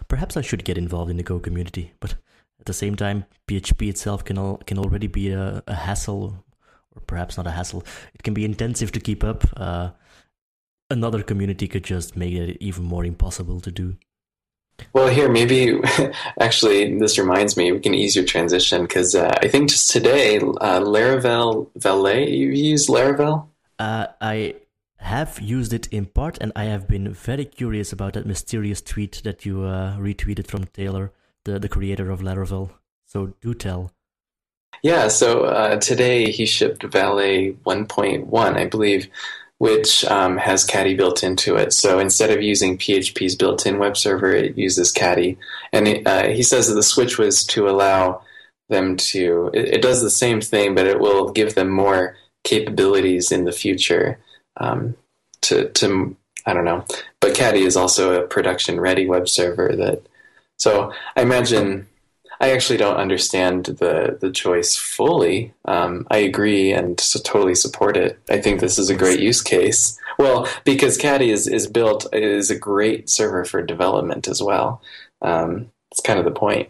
[0.08, 1.94] perhaps I should get involved in the Go community.
[2.00, 2.16] But
[2.60, 6.44] at the same time, PHP itself can al- can already be a, a, hassle,
[6.96, 7.84] or perhaps not a hassle.
[8.14, 9.46] It can be intensive to keep up.
[9.56, 9.92] Uh,
[10.90, 13.98] another community could just make it even more impossible to do.
[14.94, 15.80] Well, here maybe
[16.40, 20.38] actually this reminds me we can ease your transition because uh, I think just today
[20.38, 23.48] uh, Laravel Valet you use Laravel.
[23.78, 24.56] Uh, I
[24.98, 29.22] have used it in part, and I have been very curious about that mysterious tweet
[29.24, 31.12] that you uh, retweeted from Taylor,
[31.46, 32.72] the the creator of Laravel.
[33.06, 33.92] So do tell.
[34.84, 39.10] Yeah, so uh, today he shipped Valet 1.1, I believe,
[39.60, 41.74] which um, has Caddy built into it.
[41.74, 45.38] So instead of using PHP's built-in web server, it uses Caddy.
[45.74, 48.22] And it, uh, he says that the switch was to allow
[48.70, 49.52] them to.
[49.54, 53.52] It, it, does the same thing, but it will give them more capabilities in the
[53.52, 54.20] future.
[54.56, 54.96] Um,
[55.42, 56.86] to to I don't know,
[57.20, 60.04] but Caddy is also a production-ready web server that.
[60.58, 61.88] So I imagine
[62.42, 65.54] I actually don't understand the the choice fully.
[65.66, 68.20] Um, I agree and so totally support it.
[68.30, 70.00] I think this is a great use case.
[70.18, 74.82] Well, because Caddy is is built is a great server for development as well.
[75.22, 76.70] Um, it's kind of the point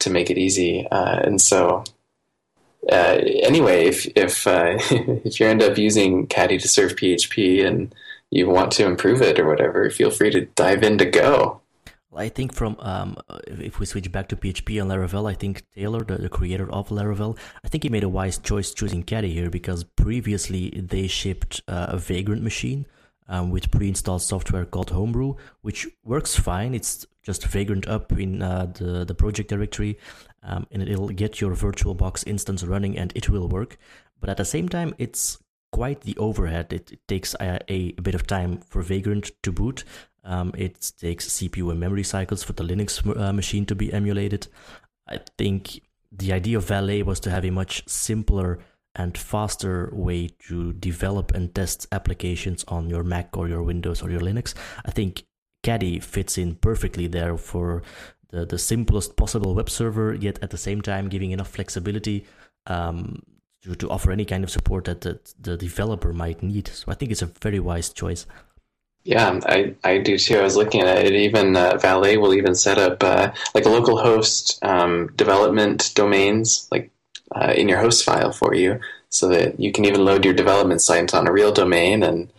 [0.00, 1.84] to make it easy, uh, and so.
[2.90, 7.94] Uh, anyway, if if uh, if you end up using Caddy to serve PHP and
[8.30, 11.59] you want to improve it or whatever, feel free to dive into Go.
[12.14, 16.02] I think from um, if we switch back to PHP and Laravel, I think Taylor,
[16.02, 19.48] the, the, creator of Laravel, I think he made a wise choice choosing Caddy here
[19.48, 22.86] because previously they shipped uh, a Vagrant machine
[23.28, 26.74] um, with pre-installed software called Homebrew, which works fine.
[26.74, 29.98] It's just Vagrant up in uh, the the project directory,
[30.42, 33.78] um, and it'll get your VirtualBox instance running, and it will work.
[34.20, 35.38] But at the same time, it's
[35.72, 36.72] quite the overhead.
[36.72, 39.84] It, it takes a, a, bit of time for Vagrant to boot,
[40.24, 44.48] um, it takes CPU and memory cycles for the Linux uh, machine to be emulated.
[45.08, 45.80] I think
[46.12, 48.58] the idea of Valet was to have a much simpler
[48.94, 54.10] and faster way to develop and test applications on your Mac or your Windows or
[54.10, 54.54] your Linux.
[54.84, 55.24] I think
[55.62, 57.82] Caddy fits in perfectly there for
[58.30, 62.26] the, the simplest possible web server, yet at the same time giving enough flexibility
[62.66, 63.22] um,
[63.62, 66.68] to, to offer any kind of support that the, the developer might need.
[66.68, 68.26] So I think it's a very wise choice.
[69.04, 70.38] Yeah, I, I do too.
[70.38, 71.12] I was looking at it.
[71.14, 76.68] Even uh, Valet will even set up uh, like a local host um, development domains
[76.70, 76.90] like
[77.34, 78.78] uh, in your host file for you,
[79.08, 82.30] so that you can even load your development site on a real domain and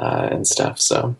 [0.00, 0.80] uh, and stuff.
[0.80, 1.14] So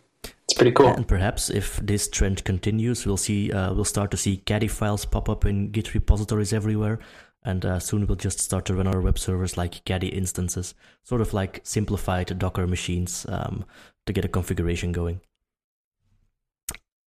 [0.45, 0.89] it's pretty cool.
[0.89, 5.05] And perhaps if this trend continues, we'll see uh, we'll start to see Caddy files
[5.05, 6.99] pop up in Git repositories everywhere.
[7.45, 11.20] And uh, soon we'll just start to run our web servers like Caddy instances, sort
[11.20, 13.26] of like simplified Docker machines.
[13.28, 13.64] Um,
[14.07, 15.20] to get a configuration going.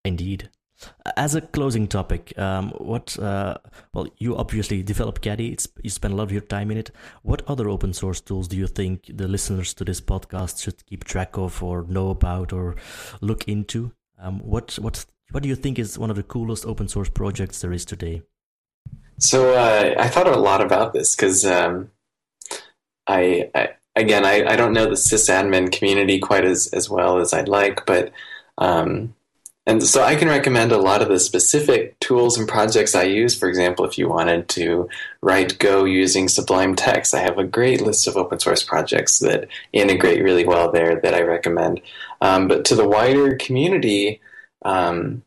[0.04, 0.50] Indeed.
[1.16, 3.18] As a closing topic, um, what?
[3.18, 3.58] Uh,
[3.94, 5.54] well, you obviously develop Caddy.
[5.54, 6.92] It's, you spend a lot of your time in it.
[7.24, 11.06] What other open source tools do you think the listeners to this podcast should keep
[11.06, 12.76] track of, or know about, or
[13.22, 13.94] look into?
[14.20, 17.62] Um, what what what do you think is one of the coolest open source projects
[17.62, 18.24] there is today?
[19.18, 21.90] So uh, I thought a lot about this because um,
[23.08, 27.34] I, I again, I, I don't know the sysadmin community quite as, as well as
[27.34, 28.12] I'd like, but
[28.58, 29.14] um,
[29.68, 33.34] and so I can recommend a lot of the specific tools and projects I use.
[33.34, 34.88] For example, if you wanted to
[35.22, 39.48] write Go using Sublime Text, I have a great list of open source projects that
[39.74, 41.82] integrate really well there that I recommend.
[42.22, 44.22] Um, but to the wider community,
[44.64, 45.24] um,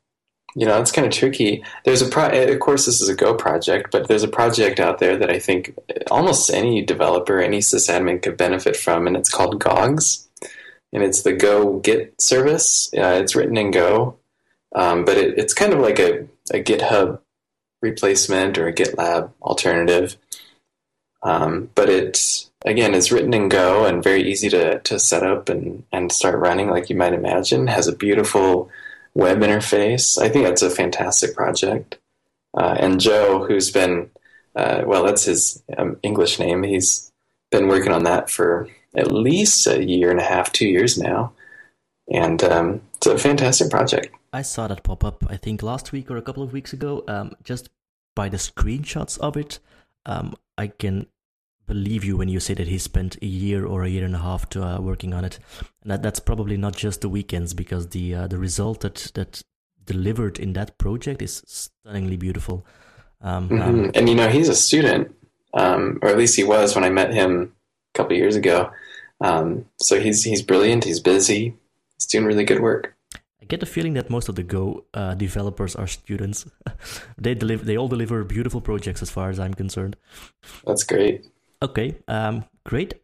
[0.58, 1.62] you know, it's kind of tricky.
[1.84, 4.98] There's a pro- of course, this is a Go project, but there's a project out
[4.98, 5.78] there that I think
[6.10, 10.28] almost any developer, any sysadmin could benefit from, and it's called Gogs,
[10.92, 12.90] and it's the Go Git service.
[12.92, 14.16] Uh, it's written in Go,
[14.74, 17.20] um, but it, it's kind of like a, a GitHub
[17.80, 20.16] replacement or a GitLab alternative.
[21.22, 25.50] Um, but it again is written in Go and very easy to, to set up
[25.50, 27.68] and, and start running, like you might imagine.
[27.68, 28.72] Has a beautiful
[29.18, 30.16] web interface.
[30.16, 31.98] I think that's a fantastic project.
[32.56, 34.10] Uh, and Joe, who's been,
[34.54, 36.62] uh, well, that's his um, English name.
[36.62, 37.10] He's
[37.50, 41.32] been working on that for at least a year and a half, two years now.
[42.10, 44.14] And um, it's a fantastic project.
[44.32, 47.02] I saw that pop up, I think last week or a couple of weeks ago.
[47.08, 47.68] Um, just
[48.14, 49.58] by the screenshots of it,
[50.06, 51.06] um, I can
[51.68, 54.18] believe you when you say that he spent a year or a year and a
[54.18, 55.38] half to uh, working on it.
[55.82, 59.42] And that, that's probably not just the weekends because the uh, the result that that
[59.84, 62.66] delivered in that project is stunningly beautiful.
[63.20, 63.62] Um, mm-hmm.
[63.62, 65.14] um, and you know, he's a student,
[65.54, 67.52] um, or at least he was when I met him
[67.94, 68.70] a couple years ago.
[69.20, 70.84] Um, so he's he's brilliant.
[70.84, 71.54] He's busy.
[71.96, 72.94] He's doing really good work.
[73.42, 76.46] I get the feeling that most of the Go uh, developers are students.
[77.18, 77.64] they deliver.
[77.64, 79.96] They all deliver beautiful projects, as far as I'm concerned.
[80.66, 81.26] That's great.
[81.60, 82.94] Okay, um, great.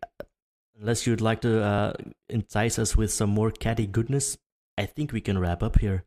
[0.79, 1.93] Unless you'd like to uh,
[2.29, 4.37] entice us with some more caddy goodness,
[4.79, 6.05] I think we can wrap up here.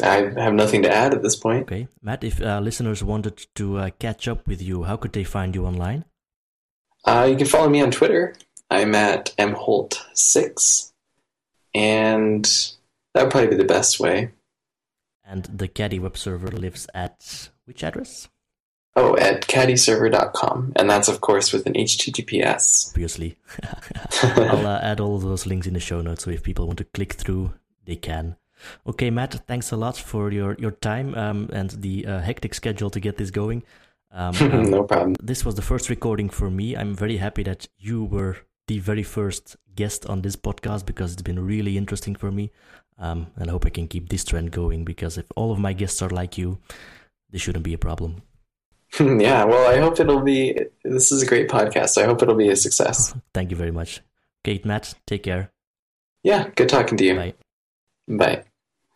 [0.00, 1.62] I have nothing to add at this point.
[1.64, 2.24] Okay, Matt.
[2.24, 5.66] If uh, listeners wanted to uh, catch up with you, how could they find you
[5.66, 6.04] online?
[7.04, 8.34] Uh, you can follow me on Twitter.
[8.70, 10.92] I'm at mholt6,
[11.74, 12.44] and
[13.12, 14.30] that would probably be the best way.
[15.24, 18.28] And the Caddy web server lives at which address?
[18.94, 20.72] Oh, at caddyserver.com.
[20.76, 22.90] And that's, of course, with an HTTPS.
[22.90, 23.38] Obviously.
[24.22, 26.84] I'll uh, add all those links in the show notes so if people want to
[26.84, 27.54] click through,
[27.86, 28.36] they can.
[28.86, 32.90] Okay, Matt, thanks a lot for your, your time um, and the uh, hectic schedule
[32.90, 33.62] to get this going.
[34.12, 35.16] Um, um, no problem.
[35.22, 36.76] This was the first recording for me.
[36.76, 38.36] I'm very happy that you were
[38.68, 42.50] the very first guest on this podcast because it's been really interesting for me.
[42.98, 45.72] Um, and I hope I can keep this trend going because if all of my
[45.72, 46.58] guests are like you,
[47.30, 48.22] this shouldn't be a problem.
[49.00, 50.58] yeah, well, I hope it'll be.
[50.84, 52.00] This is a great podcast.
[52.00, 53.14] I hope it'll be a success.
[53.32, 54.02] Thank you very much.
[54.44, 55.50] Kate, Matt, take care.
[56.22, 57.16] Yeah, good talking to you.
[57.16, 57.34] Bye.
[58.08, 58.44] Bye.